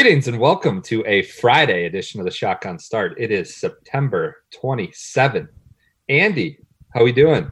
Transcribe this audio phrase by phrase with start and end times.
[0.00, 3.16] Greetings and welcome to a Friday edition of the Shotgun Start.
[3.18, 5.48] It is September 27th.
[6.08, 6.60] Andy,
[6.94, 7.50] how are we doing?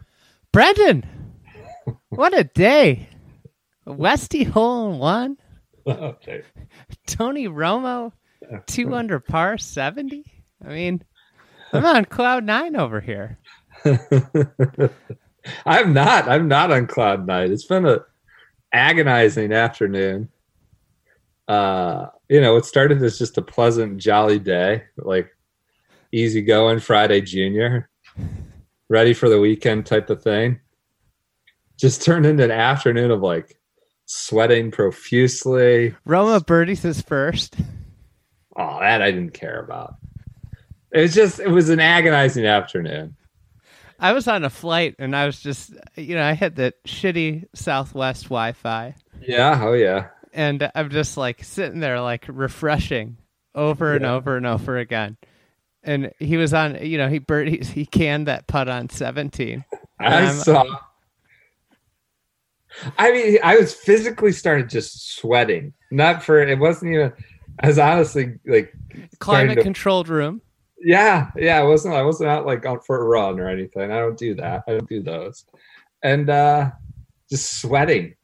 [0.53, 1.05] Brendan,
[2.11, 3.09] what a day!
[3.85, 5.37] Westy hole in one.
[5.89, 6.43] Okay.
[7.09, 8.13] Tony Romo,
[8.67, 10.23] two under par, seventy.
[10.65, 11.03] I mean,
[11.73, 13.41] I'm on cloud nine over here.
[15.67, 16.29] I'm not.
[16.29, 17.51] I'm not on cloud nine.
[17.51, 18.05] It's been a
[18.73, 20.29] agonizing afternoon.
[21.49, 25.31] Uh, you know, it started as just a pleasant, jolly day, like
[26.13, 27.89] easy going Friday junior,
[28.89, 30.61] ready for the weekend type of thing.
[31.77, 33.59] Just turned into an afternoon of like
[34.07, 35.95] sweating profusely.
[36.07, 37.57] Romo birdies his first.
[38.57, 39.97] Oh, that I didn't care about.
[40.93, 43.17] It was just it was an agonizing afternoon.
[43.99, 47.47] I was on a flight and I was just, you know, I had the shitty
[47.55, 48.95] Southwest Wi-Fi,
[49.27, 50.09] Yeah, oh yeah.
[50.37, 53.17] And I'm just like sitting there, like refreshing
[53.55, 54.13] over and Yeah.
[54.15, 55.17] over and over again.
[55.83, 57.21] And he was on, you know, he
[57.63, 59.65] he canned that putt on 17.
[59.99, 60.65] I Um, saw.
[62.99, 65.73] I mean, I was physically started just sweating.
[65.91, 67.13] Not for it wasn't even.
[67.61, 68.73] I was honestly like,
[69.19, 70.43] Climate to- controlled room.
[70.79, 71.59] yeah, yeah.
[71.59, 71.95] I wasn't.
[71.95, 73.91] I wasn't out like on for a run or anything.
[73.93, 74.65] I don't do that.
[74.69, 75.47] I don't do those.
[76.03, 76.73] And uh
[77.31, 78.15] just sweating,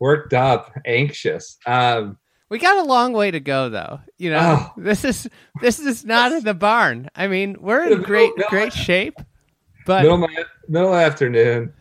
[0.00, 1.58] worked up, anxious.
[1.66, 2.18] Um,
[2.48, 4.00] We got a long way to go, though.
[4.18, 4.72] You know, Oh.
[4.76, 5.28] this is
[5.60, 7.08] this is not in the barn.
[7.14, 8.44] I mean, we're in great no.
[8.48, 9.18] great shape,
[9.86, 10.26] but middle
[10.68, 11.72] middle afternoon.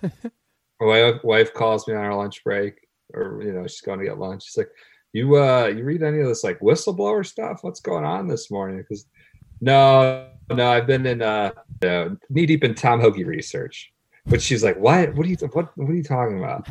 [0.79, 2.75] my wife, wife calls me on our lunch break,
[3.13, 4.43] or you know, she's going to get lunch.
[4.43, 4.69] She's like,
[5.13, 7.59] "You uh, you read any of this like whistleblower stuff?
[7.63, 9.05] What's going on this morning?" Because
[9.61, 11.51] no, no, I've been in uh,
[11.81, 13.91] you know, knee deep in Tom Hoge research.
[14.27, 15.15] But she's like, "What?
[15.15, 15.37] What are you?
[15.51, 15.75] What?
[15.75, 16.67] What are you talking about?"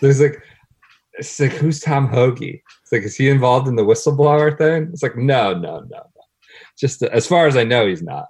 [0.00, 0.42] There's like,
[1.14, 2.40] it's like, who's Tom Hoge?
[2.42, 4.88] It's like, is he involved in the whistleblower thing?
[4.92, 6.02] It's like, no, no, no, no.
[6.78, 8.26] Just as far as I know, he's not.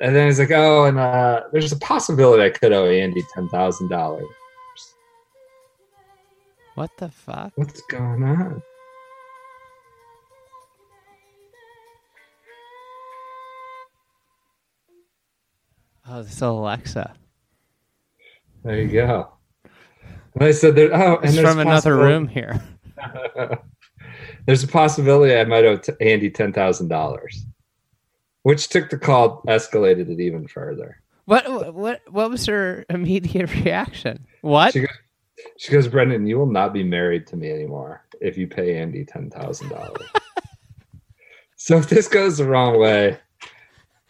[0.00, 3.48] And then he's like, oh, and uh, there's a possibility I could owe Andy ten
[3.48, 4.26] thousand dollars.
[6.74, 7.52] what the fuck?
[7.56, 8.62] What's going on?
[16.08, 17.14] Oh, this Alexa.
[18.64, 19.32] There you go.
[20.34, 22.62] And I said, there, oh, and It's from another room here.
[24.46, 27.44] there's a possibility I might owe t- Andy ten thousand dollars,
[28.42, 31.00] which took the call escalated it even further.
[31.26, 34.26] What what what was her immediate reaction?
[34.40, 34.72] What?
[34.72, 34.98] She goes,
[35.58, 39.04] she goes, Brendan, you will not be married to me anymore if you pay Andy
[39.04, 40.08] ten thousand dollars.
[41.56, 43.18] so if this goes the wrong way,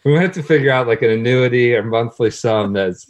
[0.03, 3.07] we might have to figure out like an annuity or monthly sum that's,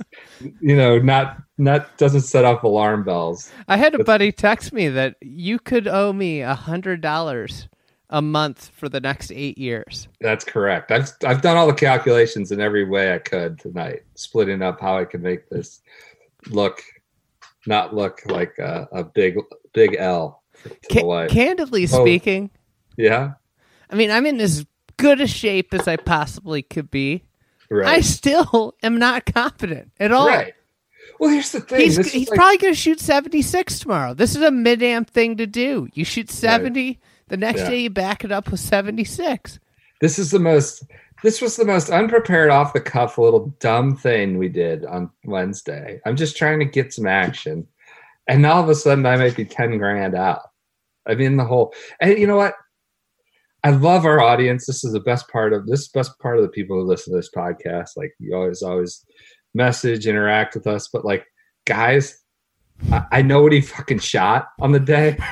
[0.62, 3.52] you know, not not doesn't set off alarm bells.
[3.68, 7.68] I had a buddy text me that you could owe me a hundred dollars
[8.10, 10.08] a month for the next eight years.
[10.22, 10.92] That's correct.
[10.92, 14.98] I've I've done all the calculations in every way I could tonight, splitting up how
[14.98, 15.82] I can make this
[16.50, 16.82] look,
[17.66, 19.38] not look like a, a big
[19.74, 20.44] big L
[20.92, 22.02] Ca- candidly Oh.
[22.04, 22.50] speaking,
[22.98, 23.34] yeah,
[23.90, 24.66] I mean, I'm in as
[24.98, 27.24] good a shape as I possibly could be.
[27.84, 30.28] I still am not confident at all.
[30.28, 30.54] right.
[31.20, 31.82] Well, here's the thing.
[31.82, 34.14] He's he's like- probably going to shoot 76 tomorrow.
[34.14, 35.88] This is a mid am thing to do.
[35.94, 37.70] You shoot 70, the next Yeah.
[37.70, 39.60] day you back it up with 76.
[40.02, 40.84] this is the most
[41.24, 46.02] this was the most unprepared off the cuff little dumb thing we did on wednesday
[46.06, 47.66] i'm just trying to get some action
[48.28, 50.42] and all of a sudden i might be 10 grand out
[51.08, 52.56] i mean the whole and you know what
[53.64, 56.50] i love our audience this is the best part of this best part of the
[56.50, 59.06] people who listen to this podcast like you always always
[59.54, 61.26] message interact with us but like
[61.66, 62.20] guys
[62.92, 65.18] i, I know what he fucking shot on the day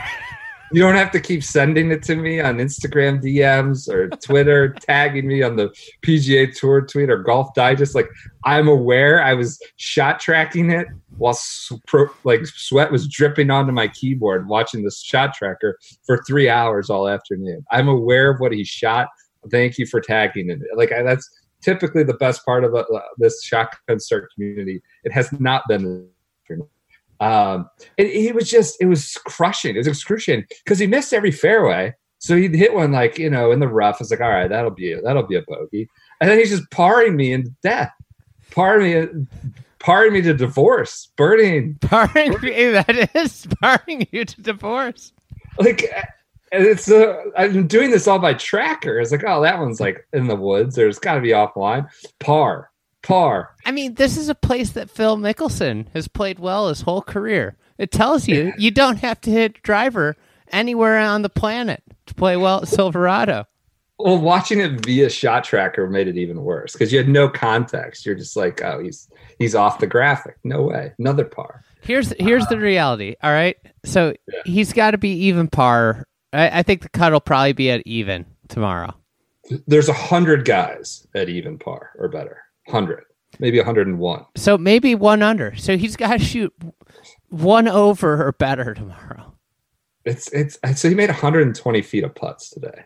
[0.73, 5.27] You don't have to keep sending it to me on Instagram DMs or Twitter, tagging
[5.27, 5.69] me on the
[6.01, 7.93] PGA Tour tweet or Golf Digest.
[7.93, 8.07] Like
[8.45, 10.87] I'm aware I was shot tracking it
[11.17, 11.37] while
[11.87, 16.89] pro, like sweat was dripping onto my keyboard watching this shot tracker for three hours
[16.89, 17.65] all afternoon.
[17.71, 19.09] I'm aware of what he shot.
[19.49, 20.59] Thank you for tagging it.
[20.75, 21.29] Like I, that's
[21.61, 22.83] typically the best part of uh,
[23.17, 24.81] this shotgun start community.
[25.03, 26.07] It has not been.
[27.19, 29.75] Um, it, it was just it was crushing.
[29.75, 31.93] It was excruciating because he missed every fairway.
[32.17, 34.01] So he'd hit one like you know in the rough.
[34.01, 36.69] It's like all right, that'll be a, that'll be a bogey, and then he's just
[36.71, 37.91] parring me into death,
[38.51, 39.27] parring me,
[39.79, 45.13] parring me to divorce, burning Barring you, that is barring you to divorce.
[45.57, 45.91] like
[46.51, 48.99] and it's uh, I'm doing this all by tracker.
[48.99, 50.75] It's like, oh, that one's like in the woods.
[50.75, 51.87] There's got to be offline.
[52.19, 52.71] Par,
[53.03, 53.55] par.
[53.65, 57.57] I mean, this is a place that Phil Mickelson has played well his whole career.
[57.77, 60.15] It tells you you don't have to hit driver
[60.51, 63.45] anywhere on the planet to play well at Silverado.
[63.97, 68.05] Well, watching it via shot tracker made it even worse because you had no context.
[68.05, 69.07] You're just like, oh, he's
[69.39, 70.37] he's off the graphic.
[70.43, 71.63] No way, another par.
[71.81, 73.15] Here's here's the reality.
[73.23, 74.41] All right, so Yeah.
[74.45, 76.07] he's got to be even par.
[76.33, 78.93] I, I think the cut will probably be at even tomorrow.
[79.67, 82.43] There's a hundred guys at even par or better.
[82.67, 83.03] Hundred,
[83.39, 84.25] maybe a hundred and one.
[84.37, 85.55] So maybe one under.
[85.55, 86.53] So he's got to shoot
[87.29, 89.33] one over or better tomorrow.
[90.05, 92.83] It's it's so he made 120 feet of putts today.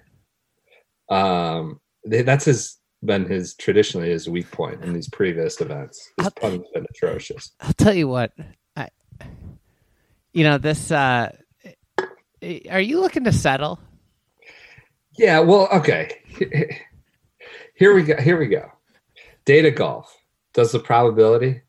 [1.10, 6.12] Um, that's his been his traditionally his weak point in these previous events.
[6.18, 7.52] His putting's been atrocious.
[7.60, 8.34] I'll tell you what.
[8.76, 8.90] I,
[10.34, 10.92] you know this.
[10.92, 11.32] uh
[12.70, 13.80] Are you looking to settle?
[15.18, 16.22] Yeah, well, okay.
[17.76, 18.22] Here we go.
[18.22, 18.72] Here we go.
[19.46, 20.16] Data golf
[20.54, 21.62] does the probability.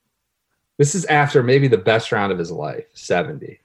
[0.78, 3.61] This is after maybe the best round of his life, 70.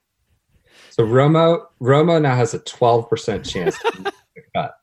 [0.92, 4.14] So Romo Romo now has a 12% chance to
[4.56, 4.76] cut,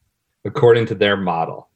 [0.44, 1.70] according to their model.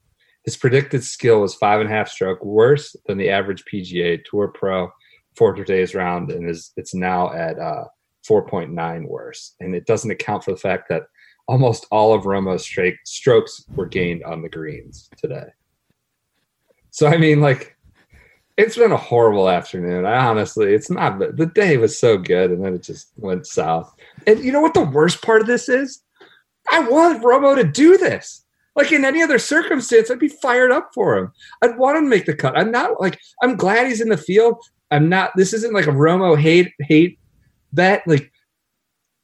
[0.44, 4.48] His predicted skill was five and a half stroke worse than the average PGA Tour
[4.48, 4.90] Pro
[5.36, 7.84] for today's round, and is it's now at uh,
[8.28, 9.54] 4.9 worse.
[9.60, 11.04] And it doesn't account for the fact that
[11.48, 12.68] almost all of Romo's
[13.04, 15.46] strokes were gained on the greens today.
[16.90, 17.76] So I mean, like,
[18.56, 20.04] it's been a horrible afternoon.
[20.04, 21.18] I honestly, it's not.
[21.18, 23.94] The day was so good, and then it just went south.
[24.26, 26.02] And you know what the worst part of this is?
[26.70, 28.44] I want Romo to do this.
[28.76, 31.32] Like in any other circumstance, I'd be fired up for him.
[31.62, 32.56] I'd want him to make the cut.
[32.56, 34.62] I'm not like I'm glad he's in the field.
[34.90, 35.32] I'm not.
[35.36, 37.18] This isn't like a Romo hate hate
[37.72, 38.02] bet.
[38.06, 38.32] Like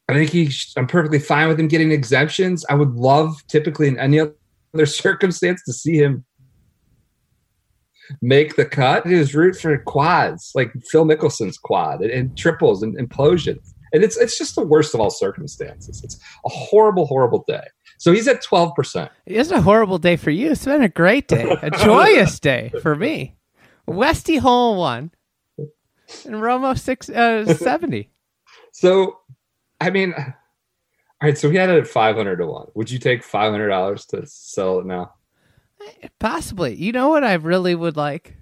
[0.08, 0.48] I think he.
[0.48, 2.64] sh- I'm perfectly fine with him getting exemptions.
[2.68, 4.34] I would love, typically in any other
[4.86, 6.24] circumstance, to see him
[8.22, 9.06] make the cut.
[9.06, 13.74] His root for quads, like Phil Mickelson's quad, and, and triples and implosions.
[13.92, 16.02] And it's it's just the worst of all circumstances.
[16.02, 17.64] It's a horrible, horrible day.
[17.98, 19.10] So he's at twelve percent.
[19.26, 20.52] It's a horrible day for you.
[20.52, 23.34] It's been a great day, a joyous day for me.
[23.86, 25.10] Westy hole one,
[25.58, 28.10] and Romo six uh, seventy.
[28.80, 29.18] So,
[29.80, 30.24] I mean, all
[31.20, 31.36] right.
[31.36, 32.68] So we had it at five hundred to one.
[32.74, 35.14] Would you take five hundred dollars to sell it now?
[36.20, 36.74] Possibly.
[36.76, 38.36] You know what I really would like?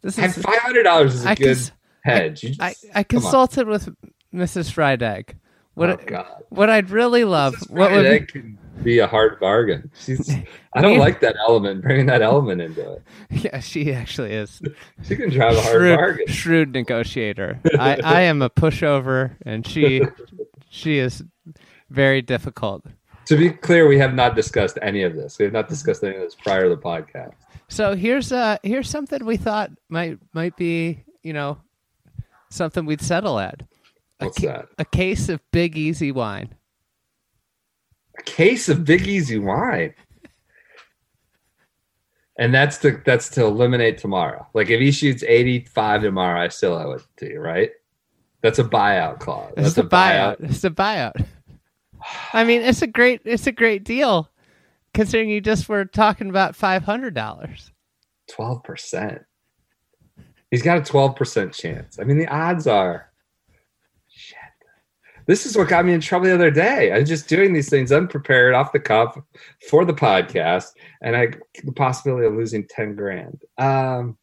[0.00, 1.72] This And is five hundred dollars is a I good cons-
[2.02, 2.40] hedge.
[2.40, 3.94] Just- I, I consulted with
[4.32, 4.72] Mrs.
[4.72, 5.34] Friedag.
[5.74, 9.90] What Oh God, what I'd really love what would Friday can be a hard bargain.
[9.98, 10.30] She's.
[10.74, 11.82] I don't mean- like that element.
[11.82, 13.02] Bringing that element into it.
[13.30, 14.60] yeah she actually is
[15.04, 16.26] She can drive a hard shrewd, bargain.
[16.28, 17.60] shrewd negotiator.
[17.78, 20.02] I, I am a pushover and she
[20.68, 21.22] she is
[21.90, 22.84] very difficult.
[23.26, 25.38] To be clear, we have not discussed any of this.
[25.38, 27.32] We have not discussed any of this prior to the podcast.
[27.68, 31.58] So here's uh here's something we thought might might be you know
[32.50, 33.62] something we'd settle at.
[34.20, 34.68] A, ca- that?
[34.78, 36.54] a case of Big Easy wine.
[38.18, 39.94] A case of Big Easy wine.
[42.36, 44.46] And that's to that's to eliminate tomorrow.
[44.54, 47.70] Like if he shoots 85 tomorrow, I still owe it to you, right?
[48.42, 49.52] That's a buyout clause.
[49.56, 50.36] It's That's a buyout.
[50.40, 51.24] It's a buyout.
[52.32, 54.30] I mean, it's a great it's a great deal,
[54.92, 57.70] considering you just were talking about five hundred dollars.
[58.30, 59.22] Twelve percent.
[60.50, 61.98] He's got a twelve percent chance.
[61.98, 63.10] I mean, the odds are.
[65.26, 66.92] This is what got me in trouble the other day.
[66.92, 69.18] I'm just doing these things unprepared, off the cuff,
[69.68, 71.28] for the podcast, and I
[71.62, 73.42] the possibility of losing ten grand.
[73.58, 74.16] Um,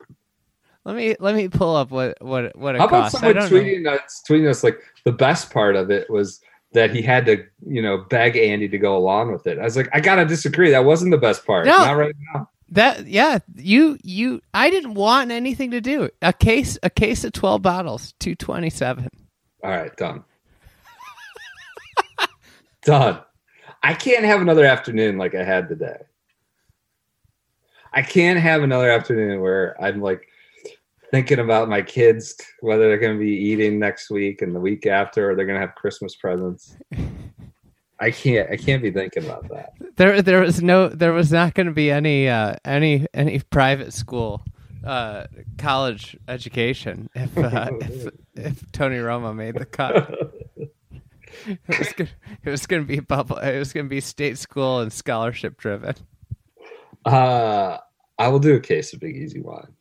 [0.83, 3.19] Let me let me pull up what what what it how about costs.
[3.19, 3.49] Someone know.
[3.49, 4.23] tweeting us?
[4.27, 6.41] Tweeting us like the best part of it was
[6.73, 9.59] that he had to, you know, beg Andy to go along with it.
[9.59, 10.71] I was like, I gotta disagree.
[10.71, 11.65] That wasn't the best part.
[11.65, 11.77] No.
[11.77, 12.49] Not right now.
[12.69, 16.09] That yeah, you you I didn't want anything to do.
[16.21, 19.09] A case a case of twelve bottles, two twenty seven.
[19.63, 20.23] All right, done.
[22.81, 23.19] Done.
[23.83, 25.97] I can't have another afternoon like I had today.
[27.93, 30.27] I can't have another afternoon where I'm like
[31.11, 34.85] thinking about my kids, whether they're going to be eating next week and the week
[34.85, 36.77] after, or they're going to have Christmas presents.
[37.99, 38.49] I can't.
[38.49, 39.73] I can't be thinking about that.
[39.95, 43.93] There, there was no, there was not going to be any, uh, any, any private
[43.93, 44.41] school,
[44.83, 45.27] uh,
[45.59, 50.33] college education if, uh, if, if Tony Romo made the cut.
[51.67, 52.09] It was, gonna,
[52.43, 53.37] it was going to be bubble.
[53.37, 55.95] It was going to be state school and scholarship driven.
[57.05, 57.77] Uh,
[58.17, 59.73] I will do a case of Big Easy wine.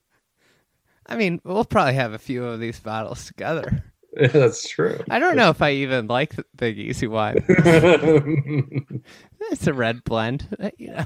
[1.07, 3.83] I mean, we'll probably have a few of these bottles together.
[4.17, 4.99] That's true.
[5.11, 7.45] I don't know if I even like the Big Easy wine.
[9.53, 10.47] It's a red blend.
[10.61, 11.05] uh, You know.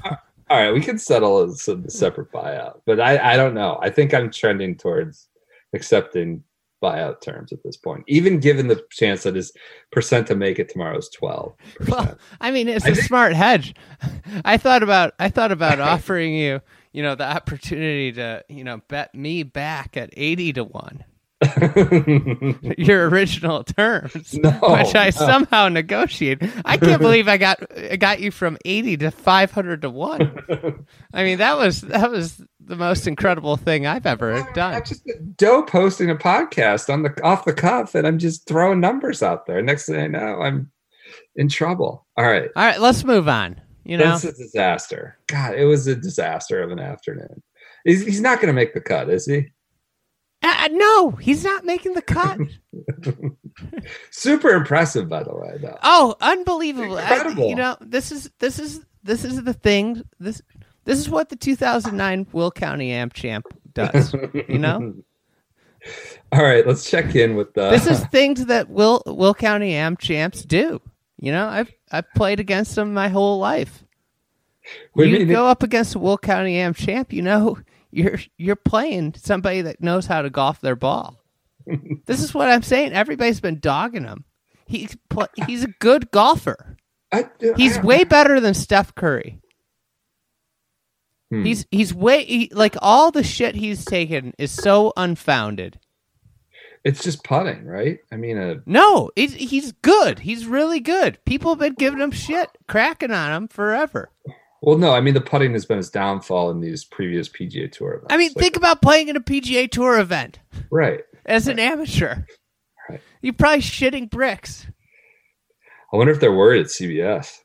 [0.49, 1.55] All right, we can settle a
[1.89, 3.79] separate buyout, but I, I don't know.
[3.81, 5.27] I think I'm trending towards
[5.73, 6.43] accepting
[6.83, 9.51] buyout terms at this point, even given the chance that his
[9.91, 11.53] percent to make it tomorrow is 12.
[11.87, 13.73] Well, I mean, it's I a think- smart hedge.
[14.45, 18.81] I thought about I thought about offering you, you know, the opportunity to, you know,
[18.87, 21.03] bet me back at eighty to one.
[22.77, 25.11] Your original terms, No, which I no.
[25.11, 26.51] somehow negotiated.
[26.63, 30.85] I can't believe I got I got you from eighty to five hundred to one.
[31.13, 34.75] I mean, that was that was the most incredible thing I've ever done.
[34.75, 35.03] I'm just
[35.35, 39.45] dope hosting a podcast on the off the cuff, and I'm just throwing numbers out
[39.45, 39.61] there.
[39.61, 40.71] Next thing I know, I'm
[41.35, 42.05] in trouble.
[42.17, 43.59] All right, All right, let's move on.
[43.83, 45.17] You know, it's a disaster.
[45.27, 47.43] God, it was a disaster of an afternoon.
[47.83, 49.51] He's, he's not going to make the cut, is he?
[50.45, 52.37] Uh, no, he's not making the cut.
[54.11, 55.77] Super impressive, by the way, though.
[55.83, 56.97] Oh, unbelievable!
[56.97, 57.49] I- Incredible.
[57.49, 60.03] you know, this is this is this is the thing.
[60.19, 60.41] This
[60.83, 64.13] this is what the 2009 Will County Amp Champ does.
[64.47, 64.95] You know,
[66.31, 67.69] All right, let's check in with the.
[67.71, 70.81] this is things that Will Will County Amp Champs do.
[71.19, 73.83] You know, I've I've played against them my whole life.
[74.95, 77.57] We you go up against a Will County Amp Champ, you know,
[77.95, 81.19] you're you're playing somebody that knows how to golf their ball.
[82.05, 82.93] this is what I'm saying.
[82.93, 84.25] Everybody's been dogging him.
[84.67, 86.77] He's pl- he's a good golfer.
[87.11, 89.39] I- He's I- way better than Steph Curry.
[91.31, 91.43] Hmm.
[91.43, 95.79] He's he's way he, like all the shit he's taken is so unfounded.
[96.83, 97.97] It's just putting, right?
[98.11, 100.19] I mean, uh, No, he's he's good.
[100.19, 101.17] He's really good.
[101.25, 104.11] People have been giving him shit, cracking on him forever.
[104.65, 107.93] Well, no, I mean the putting has been his downfall in these previous PGA Tour
[107.93, 108.07] events.
[108.13, 110.39] I mean, Like, think about playing in a PGA Tour event
[110.71, 111.01] right.
[111.25, 112.23] as an amateur.
[112.89, 112.99] Right.
[113.21, 114.67] You're probably shitting bricks.
[115.93, 117.39] I wonder if they're worried at CBS.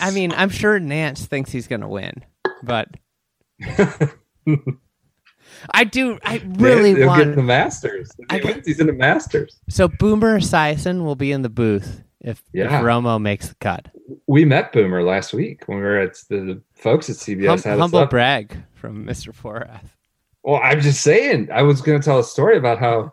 [0.00, 2.24] I mean, I'm sure Nance thinks he's going to win,
[2.62, 2.88] but
[5.70, 6.18] I do.
[6.24, 7.24] I really He'll want.
[7.24, 8.10] get the Masters.
[8.18, 9.58] If I he wins, he's in the Masters.
[9.68, 13.88] So Boomer Esiason will be in the booth if, if Romo makes the cut.
[14.26, 17.64] We met Boomer last week when we were at the, folks at CBS.
[17.64, 19.34] Hum- humble brag from Mr.
[19.34, 19.90] Porath.
[20.42, 21.50] Well, I'm just saying.
[21.52, 23.12] I was going to tell a story about how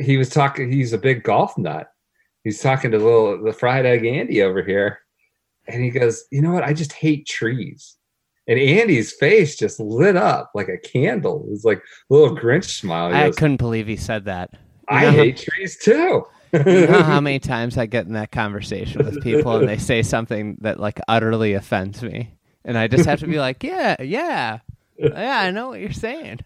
[0.00, 0.70] he was talking.
[0.70, 1.92] He's a big golf nut.
[2.44, 5.00] He's talking to little the fried egg Andy over here,
[5.68, 6.64] and he goes, "You know what?
[6.64, 7.96] I just hate trees."
[8.48, 11.44] And Andy's face just lit up like a candle.
[11.44, 13.10] It was like a little Grinch smile.
[13.10, 14.50] He I goes, couldn't believe he said that.
[14.88, 16.26] I know hate trees too.
[16.52, 20.02] You know how many times I get in that conversation with people and they say
[20.02, 24.58] something that like utterly offends me, and I just have to be like, yeah, yeah,
[24.98, 26.40] yeah, I know what you're saying.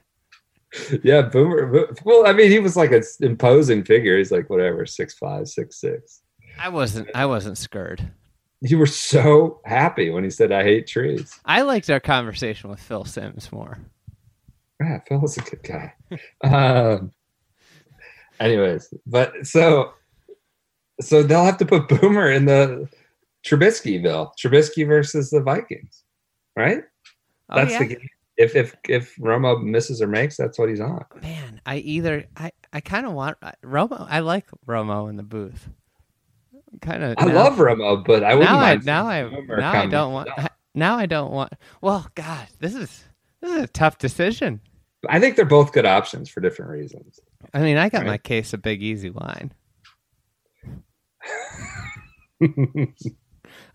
[1.03, 1.89] yeah, Boomer.
[2.05, 4.19] Well, I mean, he was like an imposing figure.
[4.19, 6.23] He's like whatever, six five, six six.
[6.59, 7.09] I wasn't.
[7.15, 8.11] I wasn't scared.
[8.61, 12.81] You were so happy when he said, "I hate trees." I liked our conversation with
[12.81, 13.79] Phil Simms more.
[14.81, 15.95] Yeah, Phil was a good guy.
[16.43, 17.13] um,
[18.41, 19.93] anyways, but so
[21.01, 22.89] so they'll have to put Boomer in the
[23.47, 26.05] Trubiskyville, Trubisky versus the Vikings,
[26.57, 26.83] right?
[27.51, 27.79] Oh, That's yeah?
[27.81, 28.09] the game.
[28.37, 31.05] If if if Romo misses or makes, that's what he's on.
[31.23, 34.07] Man, I either I I kind of want I- Romo.
[34.11, 35.69] I like Romo in the booth.
[36.81, 37.15] Kind of.
[37.19, 38.59] I love Romo, but I wouldn't now.
[38.59, 40.29] I now I now I don't want.
[40.77, 41.53] Now I don't want.
[41.81, 43.05] Well, God, this is
[43.41, 44.61] this is a tough decision.
[45.09, 47.21] I think they're both good options for different reasons.
[47.53, 48.07] I mean, I got Right.
[48.09, 49.53] my case of big easy wine.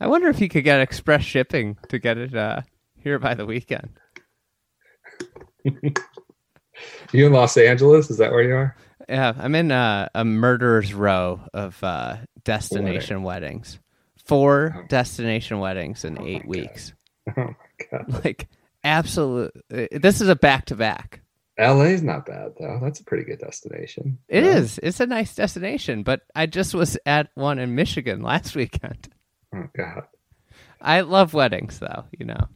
[0.01, 2.61] I wonder if you could get express shipping to get it uh,
[3.01, 3.89] here by the weekend.
[5.65, 8.09] you in Los Angeles?
[8.09, 8.75] Is that where you are?
[9.07, 13.79] Yeah, I'm in uh, a murderer's row of uh, destination weddings.
[14.25, 16.93] Four destination weddings in eight weeks.
[17.37, 17.55] Oh my
[17.91, 18.47] god, Like
[18.83, 19.51] absolute.
[19.69, 21.21] This is a back to back.
[21.59, 22.79] LA's not bad though.
[22.81, 24.17] That's a pretty good destination.
[24.29, 24.55] It Yeah.
[24.57, 24.79] is.
[24.81, 29.09] It's a nice destination, but I just was at one in Michigan last weekend.
[29.53, 30.03] Oh God.
[30.81, 32.05] I love weddings, though.
[32.17, 32.47] You know.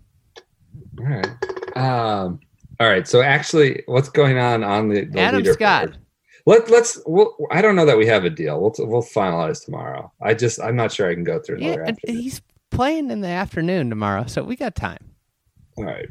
[0.99, 1.77] All right.
[1.77, 2.39] Um.
[2.79, 3.07] All right.
[3.07, 5.43] So actually, what's going on on the, the Adam?
[5.45, 5.97] Scott.
[6.45, 6.99] Let Let's.
[7.05, 8.59] We'll, I don't know that we have a deal.
[8.61, 10.11] We'll We'll finalize tomorrow.
[10.21, 10.61] I just.
[10.61, 12.41] I'm not sure I can go through Yeah, and he's
[12.71, 15.11] playing in the afternoon tomorrow, so we got time.
[15.77, 16.07] All right.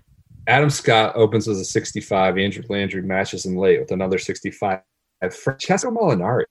[0.46, 2.38] Adam Scott opens as a 65.
[2.38, 4.80] Andrew Landry matches him late with another 65.
[5.30, 6.44] Francesco Molinari.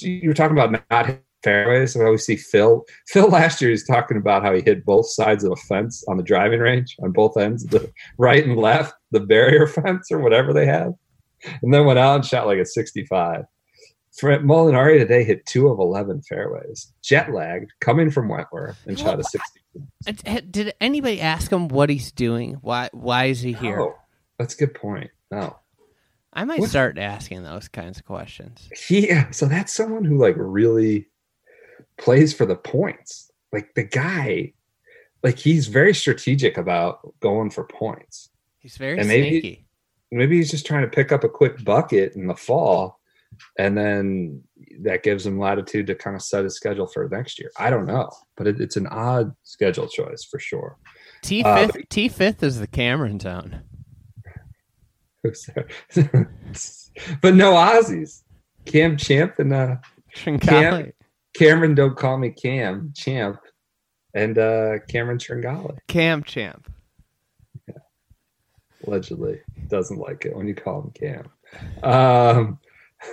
[0.00, 1.96] You were talking about not fairways.
[1.96, 2.84] I always see Phil.
[3.08, 6.16] Phil last year he's talking about how he hit both sides of a fence on
[6.16, 10.52] the driving range on both ends, the right and left, the barrier fence or whatever
[10.52, 10.92] they have,
[11.62, 13.44] and then went out and shot like a 65.
[14.12, 19.18] Fred Molinari today hit two of 11 fairways, jet lagged, coming from Wentworth, and shot
[19.18, 19.60] a 60.
[20.06, 22.54] Uh, Did anybody ask him what he's doing?
[22.60, 22.90] Why?
[22.92, 23.80] Why is he here?
[23.80, 23.94] Oh,
[24.38, 25.10] that's a good point.
[25.30, 25.56] No.
[26.34, 28.68] I might What- start asking those kinds of questions.
[28.90, 29.30] Yeah.
[29.30, 31.08] so that's someone who like really
[31.98, 34.52] plays for the points like the guy
[35.22, 39.66] like he's very strategic about going for points He's very And maybe- sneaky.
[40.10, 42.98] maybe he's just trying to pick up a quick bucket in the fall
[43.58, 44.42] and then
[44.80, 47.86] that gives him latitude to kind of set his schedule for next year i don't
[47.86, 50.76] know but it, it's an odd schedule choice for sure
[51.22, 51.88] T Uh, fifth.
[51.88, 53.62] T fifth is the Cameron Town.
[57.22, 58.22] But no aussies
[58.66, 59.76] cam champ and uh
[60.14, 60.92] Tringale.
[61.34, 63.38] cameron don't call me cam champ
[64.14, 66.68] and uh cameron tringale Cam champ.
[68.86, 71.30] allegedly doesn't like it when you call him Cam.
[71.82, 72.58] Um,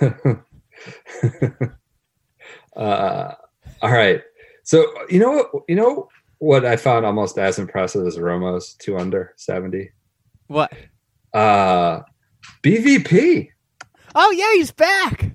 [2.76, 3.34] uh,
[3.82, 4.22] all right.
[4.64, 5.50] So you know what?
[5.68, 9.90] You know what I found almost as impressive as Romo's two under seventy.
[10.46, 10.72] What?
[11.32, 12.00] Uh,
[12.62, 13.48] BVP,
[14.14, 15.30] Oh yeah, he's back.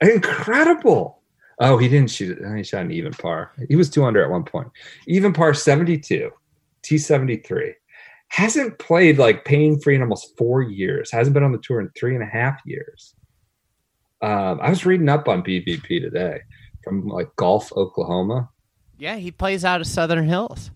[0.00, 1.22] incredible.
[1.58, 2.56] Oh, he didn't shoot it.
[2.56, 3.52] He shot an even par.
[3.68, 4.68] He was two under at one point.
[5.06, 6.30] Even par seventy two,
[6.82, 7.74] T seventy three.
[8.28, 11.10] Hasn't played like pain free in almost four years.
[11.10, 13.14] Hasn't been on the tour in three and a half years.
[14.22, 16.40] Um, I was reading up on BVP today
[16.84, 18.48] from like Golf, Oklahoma.
[18.98, 20.70] Yeah, he plays out of Southern Hills.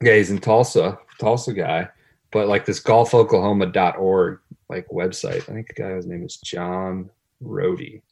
[0.00, 1.88] Yeah, he's in Tulsa, Tulsa guy,
[2.30, 5.48] but like this golfoklahoma.org like website.
[5.48, 7.10] I think the guy's name is John
[7.42, 8.02] Rohde.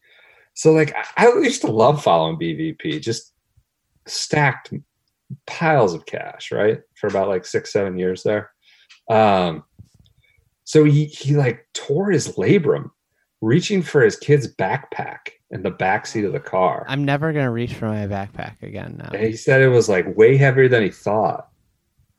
[0.54, 3.32] So like I, I used to love following BVP, just
[4.06, 4.72] stacked
[5.46, 6.80] piles of cash, right?
[6.94, 8.50] For about like six, seven years there.
[9.08, 9.64] Um
[10.64, 12.90] so he he like tore his labrum
[13.42, 15.18] reaching for his kid's backpack
[15.50, 16.86] in the back seat of the car.
[16.88, 19.10] I'm never gonna reach for my backpack again now.
[19.12, 21.48] And he said it was like way heavier than he thought.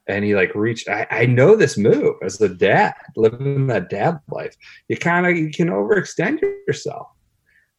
[0.08, 0.90] And he like reached.
[0.90, 4.54] I, I know this move as a dad, living that dad life.
[4.90, 7.08] You kind of you can overextend yourself.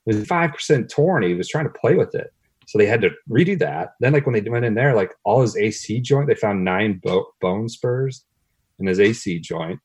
[0.07, 1.23] It was five percent torn.
[1.23, 2.33] He was trying to play with it,
[2.67, 3.91] so they had to redo that.
[4.01, 6.99] Then like when they went in there, like all his AC joint, they found nine
[7.03, 8.25] bo- bone spurs
[8.79, 9.79] in his AC joint.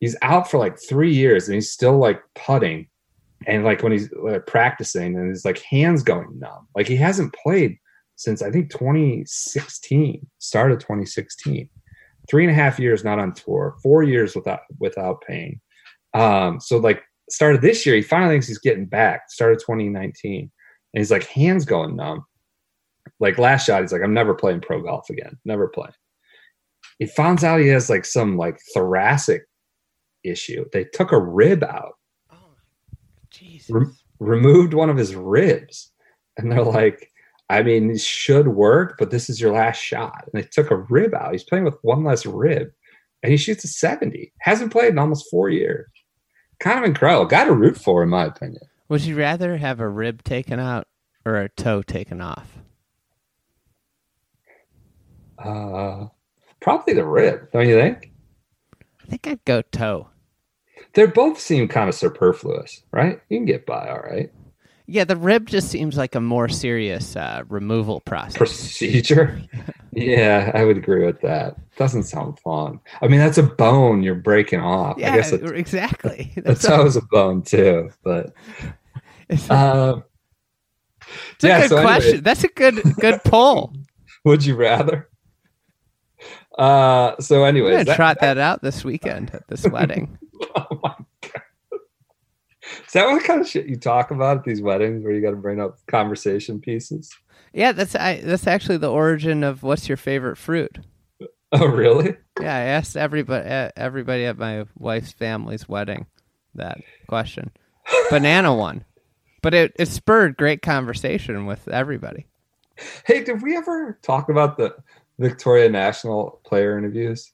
[0.00, 2.88] He's out for like three years, and he's still like putting
[3.46, 6.68] and like when he's uh, practicing and his like hands going numb.
[6.74, 7.78] Like he hasn't played
[8.16, 11.68] since i think 2016 start of 2016
[12.28, 15.60] three and a half years not on tour four years without without pain
[16.14, 20.50] um so like started this year he finally thinks he's getting back started 2019 and
[21.00, 22.24] he's like hands going numb.
[23.20, 25.90] Like last shot he's like i'm never playing pro golf again never play
[26.98, 29.44] he finds out he has like some like thoracic
[30.28, 30.64] issue.
[30.72, 31.98] They took a rib out.
[32.32, 32.54] Oh,
[33.30, 33.70] Jesus.
[33.70, 35.92] Rem- removed one of his ribs.
[36.36, 37.12] And they're like
[37.48, 40.24] i mean it should work but this is your last shot.
[40.32, 41.32] And they took a rib out.
[41.32, 42.68] He's playing with one less rib
[43.22, 45.88] and he shoots a 70 hasn't played in almost four years.
[46.58, 47.26] Kind of incredible.
[47.26, 48.62] Got to root for in my opinion.
[48.88, 50.86] Would you rather have a rib taken out
[51.24, 52.58] or a toe taken off?
[55.38, 56.06] uh
[56.60, 57.50] probably the rib.
[57.52, 58.10] Don't you think?
[59.02, 60.08] I think I'd go toe.
[60.96, 64.32] They both seem kind of superfluous right you can get by all right
[64.88, 68.36] Yeah, the rib just seems like a more serious uh, removal process.
[68.36, 69.40] procedure
[69.92, 74.14] yeah i would agree with that doesn't sound fun i mean that's a bone you're
[74.14, 76.32] breaking off i yeah, guess it's, exactly.
[76.44, 78.32] that's always a bone too but
[79.28, 80.02] it's, it's a
[81.42, 82.22] yeah, good so anyway- question.
[82.22, 83.72] That's a good good poll.
[84.24, 85.08] would you rather?
[86.58, 90.18] Uh, so, I'm gonna that- trot that out this weekend at this wedding.
[92.86, 95.30] Is that what kind of shit you talk about at these weddings, where you got
[95.30, 97.12] to bring up conversation pieces?
[97.56, 100.78] yeah, that's I, that's actually the origin of what's your favorite fruit.
[101.52, 102.16] Oh, really?
[102.40, 106.06] Yeah, I asked everybody everybody at my wife's family's wedding
[106.54, 107.50] that question.
[108.10, 108.84] Banana one,
[109.42, 112.26] but it, it spurred great conversation with everybody.
[113.06, 114.76] Hey, did we ever talk about the
[115.18, 117.32] Victoria National player interviews?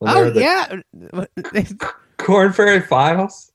[0.00, 0.80] When Oh yeah,
[2.18, 3.50] Corn Ferry Finals.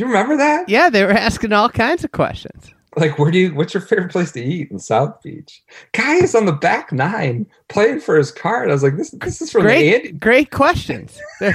[0.00, 0.66] Do you remember that?
[0.66, 0.88] yeah.
[0.88, 2.72] They were asking all kinds of questions.
[2.96, 3.54] Like, where do you?
[3.54, 5.62] What's your favorite place to eat in South Beach?
[5.92, 8.70] Guy is on the back nine playing for his card.
[8.70, 10.12] I was like, this, this is from the Great, Andy.
[10.12, 11.20] great questions.
[11.38, 11.54] They're,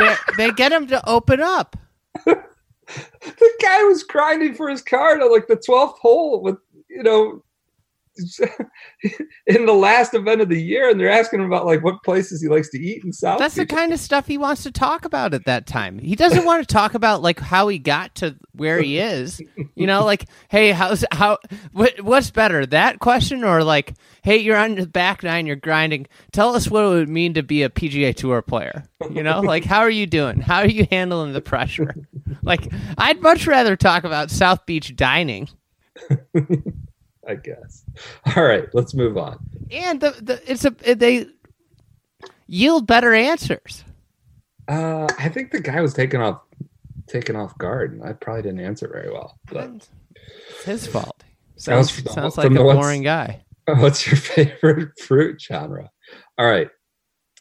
[0.00, 1.76] they're, they get him to open up.
[2.86, 6.56] The guy was grinding for his card on like the twelfth hole with
[6.88, 7.42] you know.
[9.46, 12.42] in the last event of the year, and they're asking him about like what places
[12.42, 15.04] he likes to eat in South That's the kind of stuff he wants to talk
[15.04, 15.98] about at that time.
[15.98, 19.40] He doesn't want to talk about like how he got to where he is.
[19.74, 21.38] You know, like, hey, how's how
[21.72, 26.06] what, what's better, that question or like, hey, you're on the back nine, you're grinding.
[26.32, 28.84] Tell us what it would mean to be a PGA Tour player.
[29.10, 30.40] You know, like how are you doing?
[30.40, 31.94] How are you handling the pressure?
[32.42, 35.48] Like, I'd much rather talk about South Beach dining.
[37.28, 37.84] I guess.
[38.34, 39.38] All right, let's move on.
[39.70, 41.26] And the, the it's a they
[42.46, 43.84] yield better answers.
[44.68, 46.40] Uh, I think the guy was taken off
[47.06, 49.38] taken off guard, and I probably didn't answer very well.
[49.50, 51.24] But It's his fault.
[51.54, 53.44] Was Sounds, sounds like a boring guy.
[53.78, 55.90] what's your favorite fruit genre?
[56.38, 56.68] All right.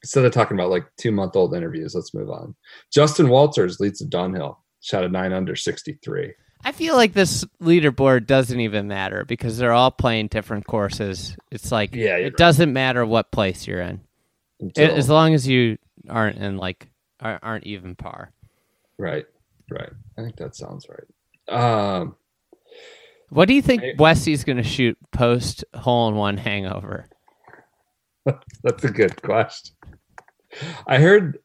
[0.01, 2.55] Instead of talking about like two month old interviews, let's move on.
[2.91, 6.33] Justin Walters leads the Dunhill, shot a nine under 63.
[6.65, 11.38] I feel like this leaderboard doesn't even matter because they're all playing different courses.
[11.51, 12.36] It's like Yeah, it right.
[12.38, 14.01] doesn't matter what place you're in,
[14.60, 15.78] Until- as long as you
[16.10, 16.89] aren't in like
[17.21, 18.32] aren't even par.
[18.97, 19.25] right,
[19.69, 19.89] right.
[20.17, 21.99] I think that sounds right.
[21.99, 22.15] Um,
[23.30, 27.08] What do you think I- Westy's going to shoot post hole in one hangover?
[28.63, 29.75] That's a good question.
[30.88, 31.38] I heard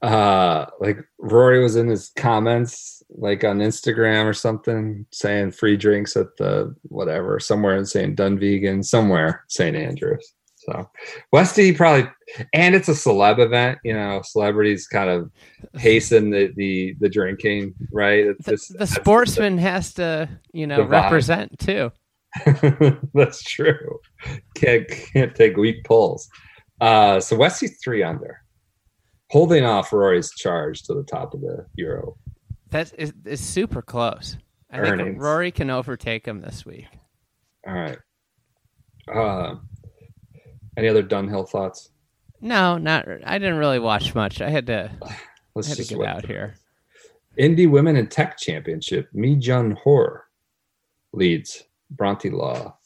[0.00, 6.16] uh like Rory was in his comments like on Instagram or something saying free drinks
[6.16, 8.16] at the whatever somewhere in St.
[8.16, 9.76] Dunvegan, somewhere St.
[9.76, 10.34] Andrews.
[10.56, 10.88] So
[11.32, 12.10] Westy probably
[12.52, 15.30] and it's a celeb event, you know, celebrities kind of
[15.74, 18.26] hasten the the, the drinking, right?
[18.26, 21.90] It's The, just the sportsman has to, you know, represent too.
[23.14, 23.98] That's true.
[24.54, 26.28] Can't can't take weak pulls.
[26.80, 28.40] Uh, so Westy's three under,
[29.30, 32.16] holding off Rory's charge to the top of the Euro.
[32.70, 34.36] That is, is super close.
[34.70, 35.08] I Earnings.
[35.08, 36.86] think Rory can overtake him this week.
[37.66, 37.98] All right.
[39.12, 39.56] Uh,
[40.76, 41.90] any other Dunhill thoughts?
[42.40, 43.06] No, not.
[43.24, 44.40] I didn't really watch much.
[44.40, 44.90] I had to,
[45.54, 46.34] Let's I had to just get out through.
[46.34, 46.54] here.
[47.36, 49.08] Indy Women in Tech Championship.
[49.12, 50.24] Mi Jung Hur
[51.12, 52.76] leads Bronte Law.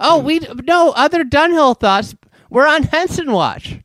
[0.00, 2.14] Oh, we no other Dunhill thoughts.
[2.50, 3.78] We're on Henson watch.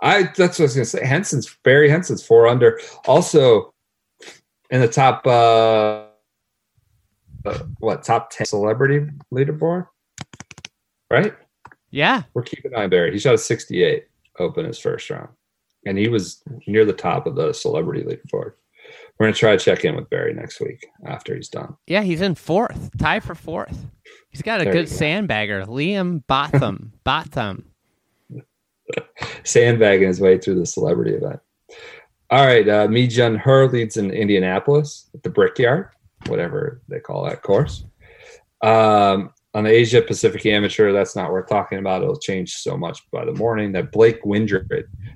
[0.00, 1.04] I that's what I was gonna say.
[1.06, 2.80] Henson's Barry Henson's four under.
[3.06, 3.73] Also
[4.70, 6.06] in the top uh,
[7.44, 9.86] uh what top ten celebrity leaderboard.
[11.10, 11.34] Right?
[11.90, 13.12] Yeah, We're keeping an eye on Barry.
[13.12, 14.06] He shot a 68
[14.40, 15.28] open his first round.
[15.86, 18.54] And he was near the top of the celebrity leaderboard.
[19.18, 21.76] We're gonna try to check in with Barry next week after he's done.
[21.86, 23.86] yeah, he's in fourth, tie for fourth.
[24.30, 24.92] He's got a There good go.
[24.92, 26.92] sandbagger, Liam Botham.
[27.04, 27.66] Botham.
[29.44, 31.38] Sandbagging his way through the celebrity event.
[32.34, 35.90] All right, uh, Mi Jung Hur leads in Indianapolis at the Brickyard,
[36.26, 37.84] whatever they call that course.
[38.60, 42.02] Um, on the Asia Pacific Amateur, that's not worth talking about.
[42.02, 43.70] It'll change so much by the morning.
[43.70, 44.68] That Blake Windred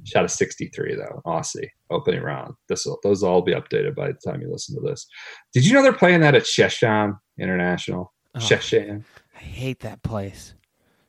[0.05, 2.55] shot a 63 though, Aussie opening round.
[2.69, 5.05] This will those will all be updated by the time you listen to this.
[5.53, 8.13] Did you know they're playing that at Sheshan International?
[8.37, 8.39] Oh.
[8.39, 9.03] Sheshan.
[9.35, 10.55] I hate that place.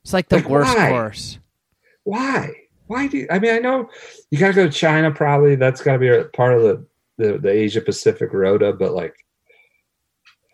[0.02, 0.88] It's like the Like, worst why?
[0.88, 1.38] course.
[2.02, 2.50] Why?
[2.90, 3.88] Why do you, I mean I know
[4.32, 5.54] you gotta go to China probably.
[5.54, 6.86] That's gotta be a part of the
[7.18, 9.14] the, the Asia Pacific rota, but like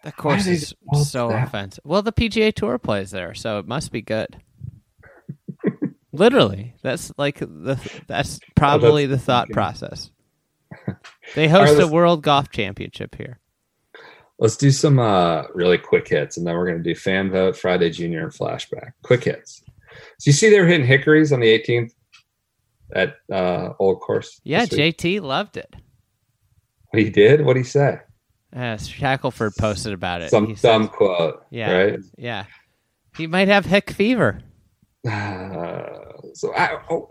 [0.04, 1.46] The course is so that?
[1.48, 1.82] offensive.
[1.84, 4.36] Well, the PGA Tour plays there, so it must be good.
[6.12, 9.54] Literally, that's like the that's probably the thought thinking.
[9.54, 10.10] process.
[11.34, 13.40] They host let's- a World Golf Championship here.
[14.38, 17.90] let's do some uh really quick hits and then we're gonna do fan vote, Friday
[17.90, 18.92] Junior, and flashback.
[19.02, 19.62] Quick hits.
[20.18, 21.92] So you see they're hitting hickories on the 18th
[22.94, 24.40] at uh old course.
[24.44, 24.66] Yeah.
[24.66, 25.74] JT loved it.
[26.94, 27.44] He did?
[27.44, 28.00] What'd he say?
[28.54, 30.30] Uh, Shackelford posted about it.
[30.30, 31.44] Some He dumb quote.
[31.50, 31.72] Yeah.
[31.72, 31.98] Right?
[32.16, 32.44] Yeah,
[33.16, 34.40] he might have hick fever.
[35.06, 35.88] Uh,
[36.34, 37.08] so I, oh,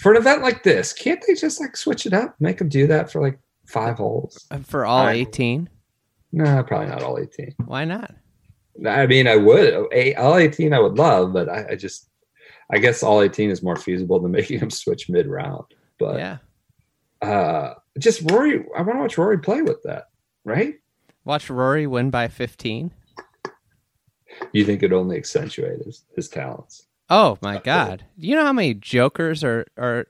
[0.00, 2.86] for an event like this, can't they just like switch it up, make them do
[2.88, 4.46] that for like five holes?
[4.50, 5.68] Uh, For all I- 18?
[6.32, 7.54] No, probably not all eighteen.
[7.64, 8.14] Why not?
[8.86, 9.72] I mean, I would
[10.18, 10.74] all eighteen.
[10.74, 12.07] I would love, but I, I just,
[12.70, 15.64] I guess all eighteen is more feasible than making him switch mid round.
[15.98, 16.38] But yeah.
[17.22, 20.08] uh, just Rory, I want to watch Rory play with that,
[20.44, 20.74] right?
[21.24, 22.90] Watch Rory win by 15.
[24.52, 26.86] you think it only accentuate his, his talents?
[27.10, 28.04] Oh my god!
[28.18, 30.08] Do you know how many jokers are are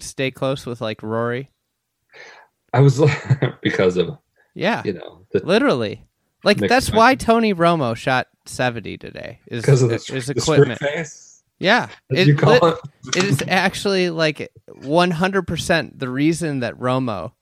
[0.00, 1.50] stay close with like Rory?
[2.72, 3.00] I was
[3.62, 4.18] because of
[4.54, 6.04] Yeah, you know the, literally.
[6.42, 9.40] Like that's why Tony Romo shot seventy today.
[9.46, 10.80] Is because of the, is equipment?
[11.60, 12.78] Yeah, As you call lit-
[13.14, 13.16] it.
[13.18, 14.50] it is actually like
[14.82, 17.32] one hundred percent the reason that Romo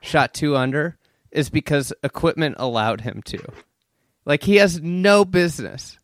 [0.00, 0.96] shot two under
[1.30, 3.38] is because equipment allowed him to.
[4.24, 5.98] Like he has no business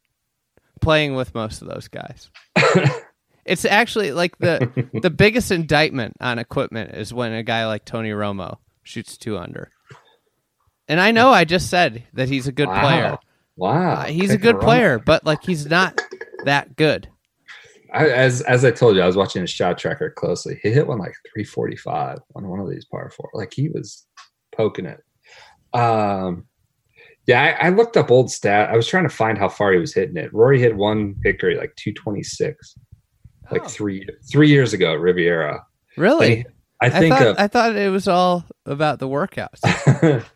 [0.82, 2.30] playing with most of those guys.
[3.46, 8.10] it's actually like the the biggest indictment on equipment is when a guy like Tony
[8.10, 9.70] Romo shoots two under.
[10.88, 12.80] And I know I just said that he's a good Wow.
[12.80, 13.18] player.
[13.56, 15.98] Wow, Uh, he's a good player, but like he's not
[16.44, 17.08] that good.
[17.92, 20.58] I, as as I told you, I was watching his shot tracker closely.
[20.62, 23.28] He hit one like 345 on one of these par four.
[23.34, 24.06] Like he was
[24.56, 25.00] poking it.
[25.78, 26.46] Um,
[27.26, 28.70] yeah, I, I looked up old stat.
[28.70, 30.32] I was trying to find how far he was hitting it.
[30.34, 32.76] Rory hit one hickory like 226,
[33.50, 33.68] like Oh.
[33.68, 35.64] three three years ago at Riviera.
[35.96, 36.44] Really?
[36.82, 39.60] I I, think thought of, I thought it was all about the workouts.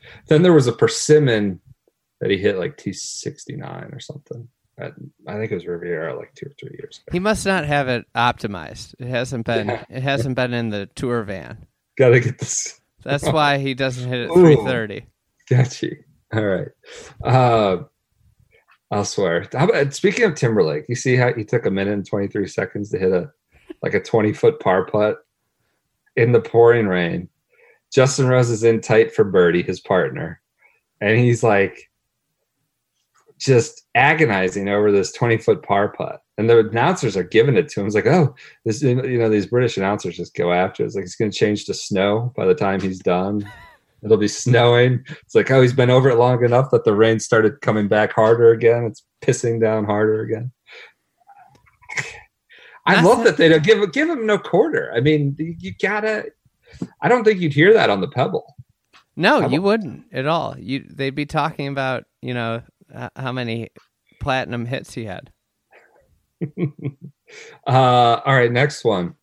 [0.29, 1.61] then there was a persimmon
[2.21, 4.47] that he hit like 269 or something.
[4.79, 4.91] I
[5.39, 7.13] think it was Riviera like two or three years ago.
[7.13, 8.95] he must not have it optimized.
[8.99, 9.85] It hasn't been Yeah.
[9.91, 11.67] it hasn't been in the tour van.
[11.97, 12.79] Got to get this.
[13.03, 14.35] That's why he doesn't hit it Ooh.
[14.35, 15.07] 330.
[15.49, 15.91] Gotcha.
[16.35, 16.69] All right.
[17.25, 17.85] Uh,
[18.91, 19.49] I'll swear.
[19.53, 22.91] How about, speaking of Timberlake, you see how he took a minute and 23 seconds
[22.91, 23.31] to hit a
[23.83, 25.19] like a 20 foot par putt
[26.17, 27.29] in the pouring rain.
[27.93, 30.41] Justin Rose is in tight for birdie, his partner,
[31.01, 31.91] and he's like
[33.39, 36.21] just agonizing over this 20 foot par putt.
[36.39, 37.87] And the announcers are giving it to him.
[37.87, 40.87] It's like, oh, this, you know, these British announcers just go after it.
[40.87, 43.51] It's like it's going to change to snow by the time he's done.
[44.03, 45.05] It'll be snowing.
[45.09, 48.13] It's like, oh, he's been over it long enough that the rain started coming back
[48.13, 48.85] harder again.
[48.85, 50.53] It's pissing down harder again.
[52.87, 54.93] I That's love that they don't give give him no quarter.
[54.95, 56.27] I mean, you gotta.
[57.01, 58.55] I don't think you'd hear that on the Pebble.
[59.17, 60.57] No, How you wouldn't at all.
[60.59, 62.63] You they'd be talking about, you know,
[63.17, 63.71] how many
[64.21, 65.31] platinum hits he had.
[67.67, 69.15] uh, all right, next one.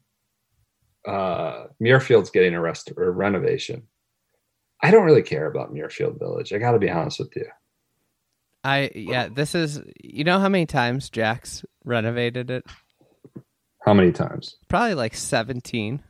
[1.08, 3.84] Uh, Muirfield's getting a rest or renovation.
[4.82, 6.54] I don't really care about Muirfield Village.
[6.54, 7.46] I got to be honest with you.
[8.66, 12.66] I yeah, this is you know how many times Jack's renovated it?
[13.86, 14.56] How many times?
[14.70, 16.02] Probably like 17.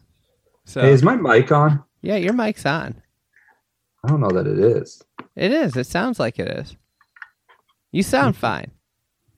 [0.65, 1.83] So Hey, is my mic on?
[2.01, 3.01] yeah, your mic's on.
[4.03, 5.01] I don't know that it is.
[5.35, 5.75] It is.
[5.75, 6.75] It sounds like it is.
[7.93, 8.71] You sound fine.